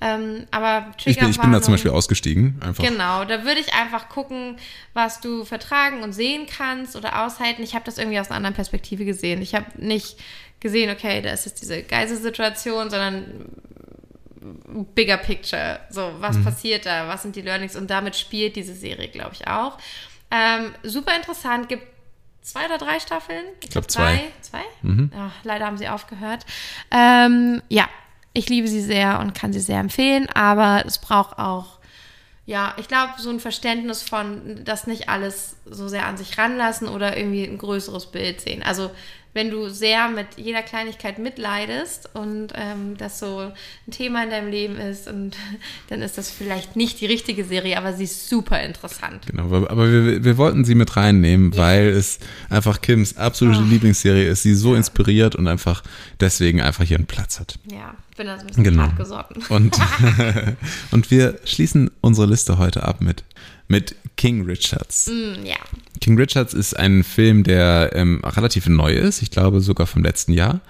Ähm, 0.00 0.48
aber 0.50 0.92
Ich 1.04 1.16
bin, 1.16 1.30
ich 1.30 1.40
bin 1.40 1.52
da 1.52 1.62
zum 1.62 1.74
Beispiel 1.74 1.92
ausgestiegen, 1.92 2.60
einfach. 2.66 2.82
Genau, 2.82 3.24
da 3.24 3.44
würde 3.44 3.60
ich 3.60 3.72
einfach 3.74 4.08
gucken, 4.08 4.56
was 4.92 5.20
du 5.20 5.44
vertragen 5.44 6.02
und 6.02 6.12
sehen 6.12 6.48
kannst 6.48 6.96
oder 6.96 7.24
aushalten. 7.24 7.62
Ich 7.62 7.76
habe 7.76 7.84
das 7.84 7.98
irgendwie 7.98 8.18
aus 8.18 8.26
einer 8.26 8.38
anderen 8.38 8.56
Perspektive 8.56 9.04
gesehen. 9.04 9.40
Ich 9.40 9.54
habe 9.54 9.66
nicht 9.76 10.16
gesehen, 10.58 10.90
okay, 10.90 11.22
da 11.22 11.30
ist 11.30 11.46
jetzt 11.46 11.62
diese 11.62 11.84
Geiselsituation, 11.84 12.90
sondern 12.90 13.44
bigger 14.94 15.16
picture. 15.16 15.80
So, 15.90 16.12
was 16.18 16.36
Mhm. 16.36 16.44
passiert 16.44 16.86
da? 16.86 17.08
Was 17.08 17.22
sind 17.22 17.36
die 17.36 17.42
Learnings? 17.42 17.76
Und 17.76 17.90
damit 17.90 18.16
spielt 18.16 18.56
diese 18.56 18.74
Serie, 18.74 19.08
glaube 19.08 19.34
ich, 19.34 19.46
auch. 19.46 19.78
Ähm, 20.30 20.74
super 20.82 21.16
interessant, 21.16 21.68
gibt 21.68 21.86
zwei 22.42 22.66
oder 22.66 22.78
drei 22.78 23.00
Staffeln? 23.00 23.44
Ich 23.62 23.70
glaub, 23.70 23.90
Zwei? 23.90 24.20
zwei. 24.40 24.62
Mhm. 24.82 25.10
Ach, 25.16 25.32
leider 25.44 25.66
haben 25.66 25.78
sie 25.78 25.88
aufgehört. 25.88 26.44
Ähm, 26.90 27.62
ja, 27.68 27.88
ich 28.32 28.48
liebe 28.48 28.68
sie 28.68 28.80
sehr 28.82 29.20
und 29.20 29.34
kann 29.34 29.52
sie 29.52 29.60
sehr 29.60 29.80
empfehlen, 29.80 30.28
aber 30.34 30.84
es 30.86 30.98
braucht 30.98 31.38
auch 31.38 31.78
ja, 32.46 32.72
ich 32.78 32.88
glaube, 32.88 33.12
so 33.18 33.28
ein 33.28 33.40
Verständnis 33.40 34.02
von, 34.02 34.64
das 34.64 34.86
nicht 34.86 35.10
alles 35.10 35.56
so 35.66 35.86
sehr 35.86 36.06
an 36.06 36.16
sich 36.16 36.38
ranlassen 36.38 36.88
oder 36.88 37.14
irgendwie 37.14 37.44
ein 37.44 37.58
größeres 37.58 38.06
Bild 38.06 38.40
sehen. 38.40 38.62
Also, 38.62 38.90
wenn 39.34 39.50
du 39.50 39.68
sehr 39.68 40.08
mit 40.08 40.26
jeder 40.36 40.62
Kleinigkeit 40.62 41.18
mitleidest 41.18 42.10
und 42.14 42.48
ähm, 42.54 42.96
das 42.96 43.18
so 43.18 43.52
ein 43.86 43.90
Thema 43.90 44.24
in 44.24 44.30
deinem 44.30 44.50
Leben 44.50 44.76
ist, 44.76 45.08
und 45.08 45.36
dann 45.88 46.02
ist 46.02 46.18
das 46.18 46.30
vielleicht 46.30 46.76
nicht 46.76 47.00
die 47.00 47.06
richtige 47.06 47.44
Serie, 47.44 47.78
aber 47.78 47.92
sie 47.92 48.04
ist 48.04 48.28
super 48.28 48.60
interessant. 48.62 49.26
Genau, 49.26 49.44
aber 49.44 49.90
wir, 49.90 50.24
wir 50.24 50.36
wollten 50.38 50.64
sie 50.64 50.74
mit 50.74 50.96
reinnehmen, 50.96 51.56
weil 51.56 51.88
es 51.88 52.18
einfach 52.50 52.80
Kims 52.80 53.16
absolute 53.16 53.62
Lieblingsserie 53.62 54.28
ist, 54.28 54.42
sie 54.42 54.54
so 54.54 54.74
inspiriert 54.74 55.36
und 55.36 55.46
einfach 55.46 55.82
deswegen 56.20 56.60
einfach 56.60 56.84
hier 56.84 56.96
einen 56.96 57.06
Platz 57.06 57.40
hat. 57.40 57.58
Ja, 57.70 57.94
bin 58.18 58.26
da 58.26 58.36
so 58.36 58.42
ein 58.42 58.46
bisschen 58.48 58.64
Genau. 58.64 58.82
hart 58.82 58.96
gesotten. 58.96 59.42
Und, 59.48 59.76
und 60.90 61.10
wir 61.10 61.38
schließen 61.44 61.90
unsere 62.02 62.26
Liste 62.26 62.58
heute 62.58 62.82
ab 62.82 63.00
mit, 63.00 63.24
mit 63.68 63.96
King 64.16 64.44
Richards. 64.44 65.06
Mm, 65.06 65.46
ja, 65.46 65.56
King 66.00 66.18
Richards 66.18 66.52
ist 66.52 66.76
ein 66.78 67.02
Film, 67.04 67.44
der 67.44 67.92
ähm, 67.94 68.20
relativ 68.24 68.68
neu 68.68 68.92
ist, 68.92 69.22
ich 69.22 69.30
glaube 69.30 69.60
sogar 69.60 69.86
vom 69.86 70.02
letzten 70.02 70.32
Jahr. 70.32 70.60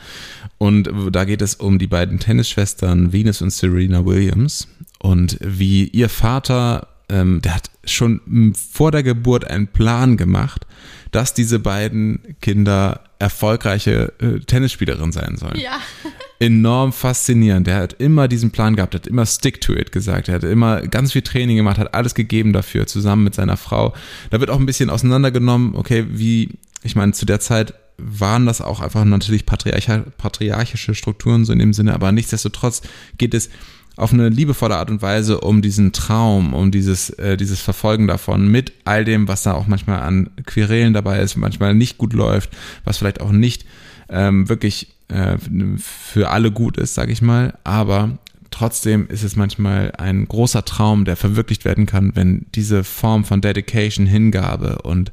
Und 0.58 0.90
da 1.12 1.24
geht 1.24 1.42
es 1.42 1.54
um 1.56 1.78
die 1.78 1.86
beiden 1.86 2.18
Tennisschwestern 2.18 3.12
Venus 3.12 3.42
und 3.42 3.50
Serena 3.50 4.04
Williams 4.04 4.68
und 4.98 5.38
wie 5.40 5.84
ihr 5.84 6.08
Vater, 6.08 6.88
ähm, 7.08 7.40
der 7.42 7.54
hat 7.54 7.70
schon 7.84 8.54
vor 8.54 8.90
der 8.90 9.02
Geburt 9.02 9.48
einen 9.48 9.68
Plan 9.68 10.16
gemacht, 10.16 10.66
dass 11.12 11.32
diese 11.32 11.58
beiden 11.58 12.36
Kinder 12.40 13.00
erfolgreiche 13.18 14.12
äh, 14.20 14.40
Tennisspielerinnen 14.40 15.12
sein 15.12 15.36
sollen 15.36 15.58
ja. 15.58 15.80
enorm 16.40 16.92
faszinierend. 16.92 17.66
Der 17.66 17.76
hat 17.76 17.94
immer 17.94 18.28
diesen 18.28 18.50
Plan 18.50 18.76
gehabt, 18.76 18.94
hat 18.94 19.06
immer 19.06 19.26
Stick 19.26 19.60
to 19.60 19.74
it 19.74 19.92
gesagt. 19.92 20.28
Er 20.28 20.36
hat 20.36 20.44
immer 20.44 20.82
ganz 20.82 21.12
viel 21.12 21.22
Training 21.22 21.56
gemacht, 21.56 21.78
hat 21.78 21.94
alles 21.94 22.14
gegeben 22.14 22.52
dafür, 22.52 22.86
zusammen 22.86 23.24
mit 23.24 23.34
seiner 23.34 23.56
Frau. 23.56 23.94
Da 24.30 24.40
wird 24.40 24.50
auch 24.50 24.58
ein 24.58 24.66
bisschen 24.66 24.90
auseinandergenommen, 24.90 25.74
okay, 25.74 26.06
wie, 26.10 26.50
ich 26.82 26.94
meine, 26.96 27.12
zu 27.12 27.26
der 27.26 27.40
Zeit 27.40 27.74
waren 27.98 28.46
das 28.46 28.60
auch 28.60 28.80
einfach 28.80 29.04
natürlich 29.04 29.44
patriarchische 29.44 30.94
Strukturen 30.94 31.44
so 31.44 31.52
in 31.52 31.58
dem 31.58 31.72
Sinne, 31.72 31.94
aber 31.94 32.12
nichtsdestotrotz 32.12 32.82
geht 33.18 33.34
es 33.34 33.50
auf 33.96 34.12
eine 34.12 34.28
liebevolle 34.28 34.76
Art 34.76 34.90
und 34.90 35.02
Weise 35.02 35.40
um 35.40 35.60
diesen 35.60 35.92
Traum, 35.92 36.54
um 36.54 36.70
dieses, 36.70 37.10
äh, 37.10 37.36
dieses 37.36 37.60
Verfolgen 37.60 38.06
davon 38.06 38.46
mit 38.46 38.72
all 38.84 39.04
dem, 39.04 39.26
was 39.26 39.42
da 39.42 39.54
auch 39.54 39.66
manchmal 39.66 40.00
an 40.02 40.30
Querelen 40.46 40.94
dabei 40.94 41.18
ist, 41.18 41.36
manchmal 41.36 41.74
nicht 41.74 41.98
gut 41.98 42.12
läuft, 42.12 42.50
was 42.84 42.98
vielleicht 42.98 43.20
auch 43.20 43.32
nicht 43.32 43.64
ähm, 44.08 44.48
wirklich 44.48 44.94
äh, 45.08 45.36
für 45.78 46.30
alle 46.30 46.50
gut 46.50 46.76
ist, 46.76 46.94
sage 46.94 47.12
ich 47.12 47.22
mal. 47.22 47.58
Aber 47.64 48.18
trotzdem 48.50 49.08
ist 49.08 49.22
es 49.22 49.36
manchmal 49.36 49.92
ein 49.96 50.26
großer 50.26 50.64
Traum, 50.64 51.04
der 51.04 51.16
verwirklicht 51.16 51.64
werden 51.64 51.86
kann, 51.86 52.14
wenn 52.14 52.46
diese 52.54 52.84
Form 52.84 53.24
von 53.24 53.40
Dedication, 53.40 54.06
Hingabe 54.06 54.82
und 54.82 55.12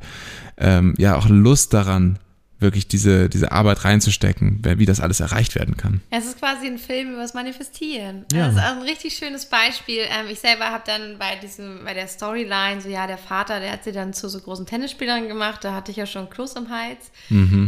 ähm, 0.57 0.93
ja 0.97 1.15
auch 1.15 1.27
Lust 1.27 1.73
daran, 1.73 2.19
wirklich 2.59 2.87
diese, 2.87 3.27
diese 3.27 3.51
Arbeit 3.51 3.83
reinzustecken, 3.83 4.61
wie 4.63 4.85
das 4.85 5.01
alles 5.01 5.19
erreicht 5.19 5.55
werden 5.55 5.75
kann. 5.75 6.01
Es 6.09 6.25
ist 6.25 6.39
quasi 6.39 6.67
ein 6.67 6.77
Film 6.77 7.11
über 7.13 7.21
das 7.21 7.33
Manifestieren. 7.33 8.25
Ja. 8.31 8.47
Das 8.47 8.55
ist 8.55 8.61
auch 8.61 8.77
ein 8.77 8.81
richtig 8.81 9.15
schönes 9.15 9.45
Beispiel. 9.45 10.03
Ähm, 10.03 10.27
ich 10.29 10.39
selber 10.39 10.65
habe 10.65 10.83
dann 10.85 11.17
bei 11.17 11.35
diesem, 11.35 11.83
bei 11.83 11.93
der 11.93 12.07
Storyline, 12.07 12.79
so 12.81 12.89
ja, 12.89 13.07
der 13.07 13.17
Vater, 13.17 13.59
der 13.59 13.73
hat 13.73 13.83
sie 13.83 13.91
dann 13.91 14.13
zu 14.13 14.29
so 14.29 14.39
großen 14.39 14.65
Tennisspielern 14.65 15.27
gemacht, 15.27 15.63
da 15.63 15.73
hatte 15.73 15.91
ich 15.91 15.97
ja 15.97 16.05
schon 16.05 16.29
Kloß 16.29 16.53
im 16.53 16.69
Hals. 16.69 17.11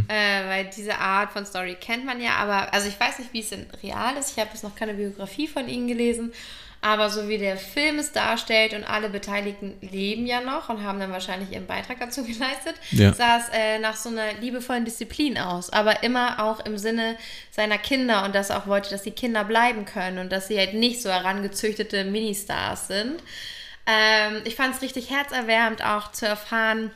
Äh, 0.08 0.48
weil 0.48 0.70
diese 0.74 0.98
Art 0.98 1.32
von 1.32 1.44
Story 1.44 1.76
kennt 1.78 2.06
man 2.06 2.20
ja, 2.20 2.36
aber 2.36 2.72
also 2.72 2.88
ich 2.88 2.98
weiß 2.98 3.18
nicht, 3.18 3.32
wie 3.32 3.40
es 3.40 3.52
in 3.52 3.66
real 3.82 4.16
ist. 4.16 4.32
Ich 4.32 4.38
habe 4.38 4.50
jetzt 4.52 4.62
noch 4.62 4.74
keine 4.74 4.94
Biografie 4.94 5.48
von 5.48 5.68
ihnen 5.68 5.86
gelesen. 5.88 6.32
Aber 6.80 7.10
so 7.10 7.28
wie 7.28 7.38
der 7.38 7.56
Film 7.56 7.98
es 7.98 8.12
darstellt 8.12 8.72
und 8.72 8.84
alle 8.84 9.08
Beteiligten 9.08 9.74
leben 9.80 10.26
ja 10.26 10.40
noch 10.40 10.68
und 10.68 10.84
haben 10.84 11.00
dann 11.00 11.10
wahrscheinlich 11.10 11.50
ihren 11.50 11.66
Beitrag 11.66 11.98
dazu 11.98 12.22
geleistet, 12.26 12.76
Ja. 12.92 13.12
sah 13.12 13.38
es 13.38 13.48
äh, 13.52 13.78
nach 13.80 13.96
so 13.96 14.10
einer 14.10 14.34
liebevollen 14.34 14.84
Disziplin 14.84 15.38
aus. 15.38 15.70
Aber 15.70 16.04
immer 16.04 16.42
auch 16.44 16.60
im 16.64 16.78
Sinne 16.78 17.16
seiner 17.50 17.78
Kinder 17.78 18.24
und 18.24 18.34
dass 18.34 18.50
er 18.50 18.58
auch 18.58 18.66
wollte, 18.68 18.90
dass 18.90 19.02
die 19.02 19.10
Kinder 19.10 19.42
bleiben 19.44 19.86
können 19.86 20.18
und 20.18 20.30
dass 20.30 20.46
sie 20.46 20.56
halt 20.58 20.74
nicht 20.74 21.02
so 21.02 21.10
herangezüchtete 21.10 22.04
Ministars 22.04 22.86
sind. 22.86 23.20
Ähm, 23.86 24.42
ich 24.44 24.54
fand 24.54 24.74
es 24.76 24.82
richtig 24.82 25.10
herzerwärmend 25.10 25.84
auch 25.84 26.12
zu 26.12 26.26
erfahren, 26.26 26.92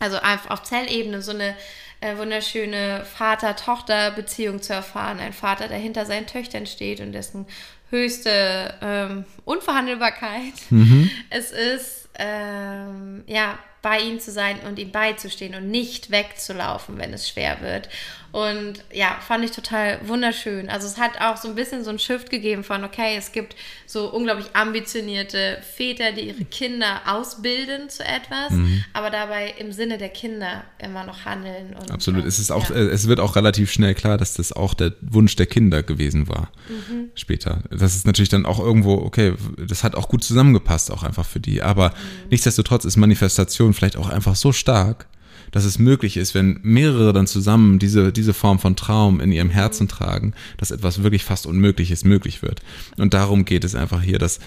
also 0.00 0.18
einfach 0.18 0.50
auf 0.50 0.62
Zellebene 0.64 1.22
so 1.22 1.30
eine 1.30 1.54
äh, 2.00 2.18
wunderschöne 2.18 3.06
Vater-Tochter-Beziehung 3.16 4.60
zu 4.60 4.72
erfahren. 4.74 5.18
Ein 5.20 5.32
Vater, 5.32 5.68
der 5.68 5.78
hinter 5.78 6.04
seinen 6.04 6.26
Töchtern 6.26 6.66
steht 6.66 7.00
und 7.00 7.12
dessen 7.12 7.46
höchste 7.94 8.74
ähm, 8.82 9.24
Unverhandelbarkeit 9.44 10.54
mhm. 10.70 11.10
es 11.30 11.50
ist, 11.50 12.08
ähm, 12.18 13.24
ja, 13.26 13.58
bei 13.82 14.00
ihnen 14.00 14.18
zu 14.18 14.32
sein 14.32 14.60
und 14.66 14.78
ihm 14.78 14.90
beizustehen 14.90 15.54
und 15.54 15.70
nicht 15.70 16.10
wegzulaufen, 16.10 16.96
wenn 16.98 17.12
es 17.12 17.28
schwer 17.28 17.60
wird. 17.60 17.88
Und 18.34 18.82
ja, 18.92 19.18
fand 19.20 19.44
ich 19.44 19.52
total 19.52 20.00
wunderschön. 20.08 20.68
Also 20.68 20.88
es 20.88 20.98
hat 20.98 21.20
auch 21.20 21.36
so 21.36 21.46
ein 21.46 21.54
bisschen 21.54 21.84
so 21.84 21.90
ein 21.90 22.00
Shift 22.00 22.30
gegeben 22.30 22.64
von, 22.64 22.82
okay, 22.82 23.14
es 23.16 23.30
gibt 23.30 23.54
so 23.86 24.12
unglaublich 24.12 24.46
ambitionierte 24.54 25.58
Väter, 25.76 26.10
die 26.10 26.22
ihre 26.22 26.44
Kinder 26.44 27.02
ausbilden 27.06 27.88
zu 27.90 28.02
etwas, 28.02 28.50
mhm. 28.50 28.82
aber 28.92 29.10
dabei 29.10 29.54
im 29.60 29.70
Sinne 29.70 29.98
der 29.98 30.08
Kinder 30.08 30.64
immer 30.80 31.06
noch 31.06 31.24
handeln. 31.24 31.76
Und, 31.80 31.92
Absolut. 31.92 32.24
es 32.24 32.40
ist 32.40 32.50
auch, 32.50 32.70
ja. 32.70 32.74
es 32.74 33.06
wird 33.06 33.20
auch 33.20 33.36
relativ 33.36 33.70
schnell 33.70 33.94
klar, 33.94 34.18
dass 34.18 34.34
das 34.34 34.52
auch 34.52 34.74
der 34.74 34.94
Wunsch 35.00 35.36
der 35.36 35.46
Kinder 35.46 35.84
gewesen 35.84 36.26
war. 36.26 36.50
Mhm. 36.68 37.10
Später. 37.14 37.62
Das 37.70 37.94
ist 37.94 38.04
natürlich 38.04 38.30
dann 38.30 38.46
auch 38.46 38.58
irgendwo, 38.58 38.94
okay, 38.94 39.34
das 39.64 39.84
hat 39.84 39.94
auch 39.94 40.08
gut 40.08 40.24
zusammengepasst, 40.24 40.90
auch 40.90 41.04
einfach 41.04 41.24
für 41.24 41.38
die. 41.38 41.62
Aber 41.62 41.90
mhm. 41.90 42.30
nichtsdestotrotz 42.30 42.84
ist 42.84 42.96
Manifestation 42.96 43.74
vielleicht 43.74 43.96
auch 43.96 44.08
einfach 44.08 44.34
so 44.34 44.50
stark, 44.50 45.06
dass 45.54 45.64
es 45.64 45.78
möglich 45.78 46.16
ist, 46.16 46.34
wenn 46.34 46.58
mehrere 46.64 47.12
dann 47.12 47.28
zusammen 47.28 47.78
diese, 47.78 48.12
diese 48.12 48.34
Form 48.34 48.58
von 48.58 48.74
Traum 48.74 49.20
in 49.20 49.30
ihrem 49.30 49.50
Herzen 49.50 49.86
tragen, 49.86 50.34
dass 50.56 50.72
etwas 50.72 51.04
wirklich 51.04 51.22
fast 51.22 51.46
Unmögliches 51.46 52.02
möglich 52.02 52.42
wird. 52.42 52.60
Und 52.96 53.14
darum 53.14 53.44
geht 53.44 53.62
es 53.62 53.76
einfach 53.76 54.02
hier, 54.02 54.18
dass, 54.18 54.40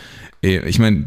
äh, 0.44 0.68
ich 0.68 0.80
meine, 0.80 1.06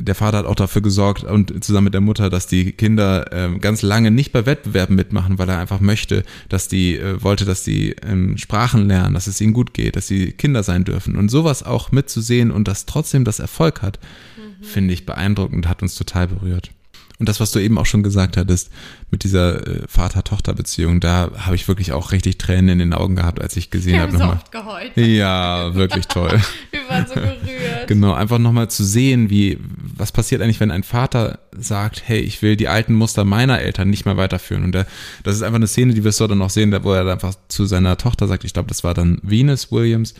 der 0.00 0.16
Vater 0.16 0.38
hat 0.38 0.46
auch 0.46 0.56
dafür 0.56 0.82
gesorgt 0.82 1.22
und 1.22 1.62
zusammen 1.62 1.84
mit 1.84 1.94
der 1.94 2.00
Mutter, 2.00 2.28
dass 2.28 2.48
die 2.48 2.72
Kinder 2.72 3.32
äh, 3.32 3.56
ganz 3.60 3.82
lange 3.82 4.10
nicht 4.10 4.32
bei 4.32 4.46
Wettbewerben 4.46 4.96
mitmachen, 4.96 5.38
weil 5.38 5.48
er 5.48 5.60
einfach 5.60 5.78
möchte, 5.80 6.24
dass 6.48 6.66
die, 6.66 6.96
äh, 6.96 7.22
wollte, 7.22 7.44
dass 7.44 7.62
die 7.62 7.94
ähm, 8.04 8.36
Sprachen 8.38 8.88
lernen, 8.88 9.14
dass 9.14 9.28
es 9.28 9.40
ihnen 9.40 9.52
gut 9.52 9.74
geht, 9.74 9.94
dass 9.94 10.08
sie 10.08 10.32
Kinder 10.32 10.64
sein 10.64 10.82
dürfen. 10.82 11.14
Und 11.14 11.28
sowas 11.28 11.62
auch 11.62 11.92
mitzusehen 11.92 12.50
und 12.50 12.66
dass 12.66 12.84
trotzdem 12.84 13.24
das 13.24 13.38
Erfolg 13.38 13.82
hat, 13.82 14.00
mhm. 14.36 14.64
finde 14.64 14.92
ich 14.92 15.06
beeindruckend, 15.06 15.68
hat 15.68 15.82
uns 15.82 15.94
total 15.94 16.26
berührt. 16.26 16.72
Und 17.18 17.28
das, 17.28 17.40
was 17.40 17.50
du 17.50 17.58
eben 17.58 17.78
auch 17.78 17.86
schon 17.86 18.02
gesagt 18.02 18.36
hattest, 18.36 18.70
mit 19.10 19.24
dieser 19.24 19.66
äh, 19.66 19.82
Vater-Tochter-Beziehung, 19.88 21.00
da 21.00 21.30
habe 21.38 21.56
ich 21.56 21.66
wirklich 21.66 21.92
auch 21.92 22.12
richtig 22.12 22.36
Tränen 22.36 22.68
in 22.68 22.78
den 22.78 22.92
Augen 22.92 23.16
gehabt, 23.16 23.40
als 23.40 23.56
ich 23.56 23.70
gesehen 23.70 24.00
habe. 24.00 24.16
So 24.16 24.24
oft 24.24 24.52
geheult. 24.52 24.92
Ja, 24.96 25.74
wirklich 25.74 26.06
toll. 26.08 26.40
Wir 26.70 26.80
waren 26.88 27.06
so 27.06 27.14
gerührt. 27.14 27.86
Genau, 27.86 28.12
einfach 28.12 28.38
nochmal 28.38 28.68
zu 28.68 28.84
sehen, 28.84 29.30
wie, 29.30 29.58
was 29.96 30.12
passiert 30.12 30.42
eigentlich, 30.42 30.60
wenn 30.60 30.70
ein 30.70 30.82
Vater 30.82 31.38
sagt, 31.56 32.02
hey, 32.04 32.20
ich 32.20 32.42
will 32.42 32.56
die 32.56 32.68
alten 32.68 32.94
Muster 32.94 33.24
meiner 33.24 33.60
Eltern 33.60 33.88
nicht 33.88 34.04
mehr 34.04 34.18
weiterführen. 34.18 34.64
Und 34.64 34.72
der, 34.72 34.86
das 35.22 35.36
ist 35.36 35.42
einfach 35.42 35.56
eine 35.56 35.68
Szene, 35.68 35.94
die 35.94 36.04
wir 36.04 36.12
so 36.12 36.26
dann 36.26 36.38
noch 36.38 36.50
sehen, 36.50 36.76
wo 36.82 36.92
er 36.92 37.06
einfach 37.06 37.34
zu 37.48 37.64
seiner 37.64 37.96
Tochter 37.96 38.28
sagt, 38.28 38.44
ich 38.44 38.52
glaube, 38.52 38.68
das 38.68 38.84
war 38.84 38.92
dann 38.92 39.18
Venus 39.22 39.72
Williams, 39.72 40.14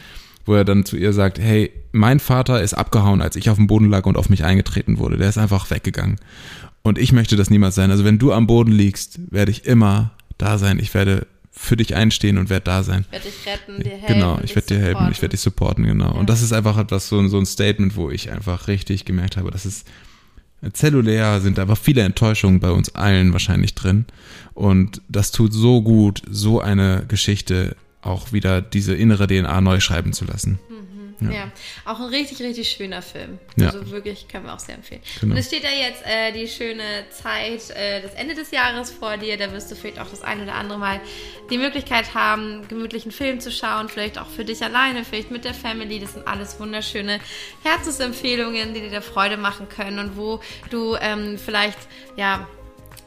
wo 0.47 0.55
er 0.55 0.65
dann 0.65 0.85
zu 0.85 0.97
ihr 0.97 1.13
sagt, 1.13 1.39
hey, 1.39 1.73
mein 1.93 2.21
Vater 2.21 2.63
ist 2.63 2.75
abgehauen, 2.75 3.21
als 3.21 3.37
ich 3.37 3.51
auf 3.51 3.57
dem 3.57 3.67
Boden 3.67 3.91
lag 3.91 4.07
und 4.07 4.17
auf 4.17 4.31
mich 4.31 4.45
eingetreten 4.45 4.99
wurde. 4.99 5.17
Der 5.19 5.29
ist 5.29 5.39
einfach 5.39 5.71
weggegangen. 5.71 6.19
Und 6.87 6.99
ich 6.99 7.11
möchte 7.11 7.35
das 7.35 7.51
niemals 7.51 7.75
sein. 7.75 7.91
Also 7.91 8.05
wenn 8.05 8.21
du 8.21 8.33
am 8.33 8.47
Boden 8.47 8.71
liegst, 8.71 9.19
werde 9.33 9.51
ich 9.51 9.65
immer 9.65 10.13
da 10.39 10.57
sein. 10.57 10.79
Ich 10.79 10.95
werde 10.95 11.27
für 11.51 11.77
dich 11.77 11.97
einstehen 11.97 12.39
und 12.39 12.49
werde 12.49 12.63
da 12.63 12.85
sein. 12.85 13.05
Ich 13.07 13.13
werde 13.13 13.25
dich 13.25 13.45
retten, 13.45 13.83
dir 13.83 13.91
helfen. 13.91 14.07
Genau, 14.07 14.39
ich 14.45 14.55
werde 14.55 14.69
dir 14.69 14.79
helfen, 14.79 15.09
ich 15.11 15.21
werde 15.21 15.31
dich 15.31 15.41
supporten, 15.41 15.85
genau. 15.85 16.13
Ja. 16.13 16.13
Und 16.13 16.31
das 16.31 16.43
ist 16.43 16.53
einfach 16.53 16.79
etwas, 16.79 17.09
so, 17.09 17.27
so 17.27 17.39
ein 17.39 17.47
Statement, 17.47 17.97
wo 17.97 18.09
ich 18.09 18.31
einfach 18.31 18.69
richtig 18.69 19.05
gemerkt 19.05 19.37
habe, 19.37 19.51
dass 19.51 19.65
es 19.65 19.85
zellulär 20.75 21.41
sind 21.41 21.59
einfach 21.59 21.77
viele 21.77 22.03
Enttäuschungen 22.03 22.61
bei 22.61 22.71
uns 22.71 22.95
allen 22.95 23.33
wahrscheinlich 23.33 23.75
drin. 23.75 24.05
Und 24.55 25.03
das 25.09 25.33
tut 25.33 25.53
so 25.53 25.83
gut, 25.83 26.23
so 26.31 26.61
eine 26.61 27.05
Geschichte 27.09 27.75
auch 28.01 28.33
wieder 28.33 28.63
diese 28.63 28.95
innere 28.95 29.27
DNA 29.27 29.61
neu 29.61 29.81
schreiben 29.81 30.13
zu 30.13 30.25
lassen. 30.25 30.61
Mhm. 30.71 30.76
Ja. 31.21 31.31
ja. 31.31 31.53
auch 31.85 32.01
ein 32.01 32.07
richtig, 32.07 32.41
richtig 32.41 32.69
schöner 32.69 33.03
Film. 33.03 33.39
Ja. 33.57 33.69
Also 33.69 33.91
wirklich, 33.91 34.29
kann 34.29 34.43
man 34.43 34.55
auch 34.55 34.59
sehr 34.59 34.75
empfehlen. 34.75 35.01
Genau. 35.21 35.33
Und 35.33 35.39
es 35.39 35.47
steht 35.47 35.63
ja 35.65 35.71
jetzt 35.71 36.05
äh, 36.05 36.33
die 36.33 36.49
schöne 36.49 36.83
Zeit, 37.11 37.71
äh, 37.71 38.03
das 38.03 38.15
Ende 38.15 38.35
des 38.35 38.51
Jahres 38.51 38.91
vor 38.91 39.17
dir. 39.17 39.37
Da 39.37 39.53
wirst 39.53 39.71
du 39.71 39.77
vielleicht 39.77 39.99
auch 39.99 40.09
das 40.09 40.23
ein 40.23 40.43
oder 40.43 40.55
andere 40.55 40.79
Mal 40.79 41.01
die 41.51 41.59
Möglichkeit 41.59 42.15
haben, 42.15 42.67
gemütlichen 42.69 43.13
Film 43.13 43.41
zu 43.41 43.51
schauen. 43.51 43.89
Vielleicht 43.89 44.19
auch 44.19 44.29
für 44.29 44.45
dich 44.45 44.63
alleine, 44.63 45.05
vielleicht 45.05 45.31
mit 45.31 45.45
der 45.45 45.55
Family. 45.55 46.01
Das 46.01 46.15
sind 46.15 46.27
alles 46.27 46.61
wunderschöne 46.61 47.21
Herzensempfehlungen, 47.63 48.75
die 48.75 48.81
dir 48.81 48.91
da 48.91 49.01
Freude 49.01 49.37
machen 49.37 49.69
können 49.69 49.99
und 49.99 50.17
wo 50.17 50.41
du 50.71 50.97
ähm, 51.01 51.39
vielleicht, 51.39 51.79
ja, 52.17 52.47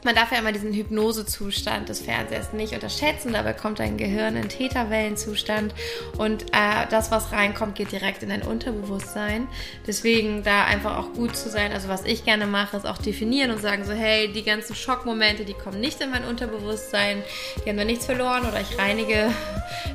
man 0.04 0.14
darf 0.14 0.32
ja 0.32 0.38
immer 0.38 0.52
diesen 0.52 0.72
Hypnosezustand 0.72 1.88
des 1.88 2.00
Fernsehers 2.00 2.52
nicht 2.52 2.74
unterschätzen. 2.74 3.32
Dabei 3.32 3.52
kommt 3.52 3.78
dein 3.78 3.96
Gehirn 3.96 4.36
in 4.36 4.48
Täterwellenzustand 4.48 5.74
und 6.18 6.44
äh, 6.52 6.86
das, 6.90 7.10
was 7.10 7.32
reinkommt, 7.32 7.74
geht 7.74 7.92
direkt 7.92 8.22
in 8.22 8.30
dein 8.30 8.42
Unterbewusstsein. 8.42 9.46
Deswegen 9.86 10.42
da 10.42 10.64
einfach 10.64 10.98
auch 10.98 11.12
gut 11.12 11.36
zu 11.36 11.48
sein. 11.48 11.72
Also 11.72 11.88
was 11.88 12.04
ich 12.04 12.24
gerne 12.24 12.46
mache, 12.46 12.76
ist 12.76 12.86
auch 12.86 12.98
definieren 12.98 13.50
und 13.50 13.60
sagen 13.60 13.84
so, 13.84 13.92
hey, 13.92 14.32
die 14.32 14.42
ganzen 14.42 14.74
Schockmomente, 14.74 15.44
die 15.44 15.54
kommen 15.54 15.80
nicht 15.80 16.00
in 16.00 16.10
mein 16.10 16.24
Unterbewusstsein, 16.24 17.22
die 17.64 17.68
haben 17.68 17.76
da 17.76 17.84
nichts 17.84 18.06
verloren 18.06 18.46
oder 18.46 18.60
ich 18.60 18.78
reinige 18.78 19.30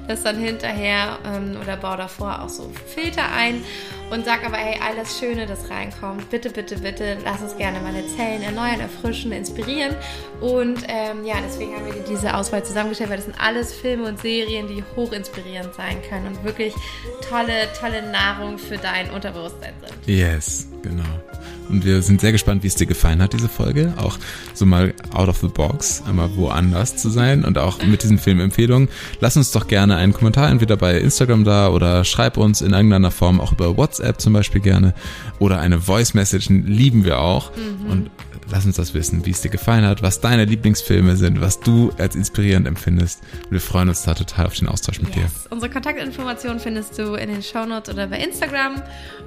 das 0.08 0.24
dann 0.24 0.38
hinterher 0.38 1.20
ähm, 1.26 1.58
oder 1.62 1.78
baue 1.78 1.98
davor 1.98 2.42
auch 2.42 2.50
so 2.50 2.72
Filter 2.88 3.32
ein 3.32 3.64
und 4.12 4.26
sag 4.26 4.46
aber, 4.46 4.58
hey, 4.58 4.80
alles 4.86 5.20
Schöne, 5.20 5.46
das 5.46 5.70
reinkommt, 5.70 6.30
bitte, 6.30 6.50
bitte, 6.50 6.78
bitte, 6.78 7.18
lass 7.24 7.42
uns 7.42 7.58
gerne 7.58 7.80
meine 7.82 8.06
Zellen 8.16 8.42
erneuern, 8.44 8.80
erfrischen, 8.80 9.32
inspirieren. 9.32 9.96
Und 10.42 10.80
ähm, 10.88 11.26
ja, 11.26 11.36
deswegen 11.44 11.76
haben 11.76 11.86
wir 11.86 11.94
dir 11.94 12.06
diese 12.08 12.36
Auswahl 12.36 12.64
zusammengestellt, 12.64 13.10
weil 13.10 13.18
das 13.18 13.26
sind 13.26 13.40
alles 13.40 13.74
Filme 13.74 14.08
und 14.08 14.20
Serien, 14.20 14.68
die 14.68 14.84
hoch 14.96 15.12
inspirierend 15.12 15.74
sein 15.76 16.02
können 16.10 16.28
und 16.28 16.44
wirklich 16.44 16.74
tolle, 17.28 17.68
tolle 17.80 18.02
Nahrung 18.12 18.58
für 18.58 18.78
dein 18.78 19.10
Unterbewusstsein 19.12 19.74
sind. 19.82 20.08
Yes, 20.08 20.68
genau. 20.82 21.04
Und 21.70 21.86
wir 21.86 22.02
sind 22.02 22.22
sehr 22.22 22.32
gespannt, 22.32 22.64
wie 22.64 22.68
es 22.68 22.76
dir 22.76 22.86
gefallen 22.86 23.22
hat, 23.22 23.34
diese 23.34 23.50
Folge. 23.50 23.94
Auch 23.98 24.18
so 24.54 24.66
mal 24.66 24.94
out 25.14 25.30
of 25.30 25.40
the 25.40 25.48
box, 25.48 26.04
einmal 26.08 26.36
woanders 26.36 26.98
zu 26.98 27.10
sein 27.10 27.44
und 27.44 27.58
auch 27.58 27.84
mit 27.84 28.04
diesen 28.04 28.18
Filmempfehlungen. 28.18 28.90
Lass 29.20 29.38
uns 29.38 29.52
doch 29.52 29.68
gerne 29.68 29.96
einen 29.96 30.14
Kommentar 30.14 30.50
entweder 30.50 30.78
bei 30.78 30.98
Instagram 31.00 31.44
da 31.44 31.70
oder 31.70 32.04
schreib 32.04 32.38
uns 32.38 32.62
in 32.62 32.74
irgendeiner 32.74 33.12
Form 33.12 33.42
auch 33.42 33.52
über 33.52 33.78
WhatsApp 33.78 34.22
zum 34.22 34.34
Beispiel 34.34 34.62
gerne 34.62 34.94
oder 35.40 35.60
eine 35.60 35.82
Voice 35.82 36.14
Message 36.14 36.50
lieben 36.50 37.06
wir 37.06 37.20
auch. 37.20 37.52
Mhm. 37.56 37.90
Und 37.92 38.10
lass 38.50 38.66
uns 38.66 38.76
das 38.76 38.94
wissen, 38.94 39.26
wie 39.26 39.32
es 39.32 39.42
dir 39.42 39.50
gefallen 39.50 39.86
hat, 39.86 40.02
was 40.02 40.22
deine 40.22 40.46
Lieblingsfilme 40.46 41.16
sind, 41.16 41.42
was 41.42 41.60
du 41.60 41.92
als 41.98 42.16
inspirierend 42.16 42.68
empfindest. 42.68 43.22
Wir 43.50 43.60
freuen 43.60 43.90
uns 43.90 44.04
da 44.04 44.14
total 44.14 44.48
auf 44.48 44.56
den 44.56 44.68
Austausch 44.68 45.00
mit 45.00 45.16
yes. 45.16 45.44
dir. 45.44 45.52
Unsere 45.52 45.72
Kontaktinformationen 45.72 46.60
findest 46.60 46.98
du 46.98 47.16
in 47.16 47.30
den 47.30 47.44
Shownotes 47.44 47.94
oder 47.94 48.08
bei 48.08 48.20
Instagram. 48.20 48.82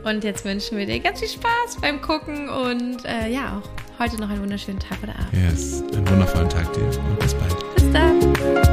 Und 0.04 0.24
jetzt 0.24 0.44
wünschen 0.44 0.78
wir 0.78 0.86
dir 0.86 1.00
ganz 1.00 1.20
viel 1.20 1.28
Spaß 1.28 1.80
beim 1.80 2.00
Gucken 2.00 2.48
und 2.48 3.04
äh, 3.04 3.28
ja, 3.30 3.58
auch 3.58 3.68
heute 3.98 4.20
noch 4.20 4.30
einen 4.30 4.42
wunderschönen 4.42 4.78
Tag 4.78 4.98
oder 5.02 5.14
Abend. 5.14 5.32
Yes, 5.32 5.82
einen 5.92 6.08
wundervollen 6.08 6.48
Tag 6.48 6.72
dir 6.72 6.84
und 6.84 7.18
bis 7.18 7.34
bald. 7.34 7.74
Bis 7.74 7.92
dann. 7.92 8.67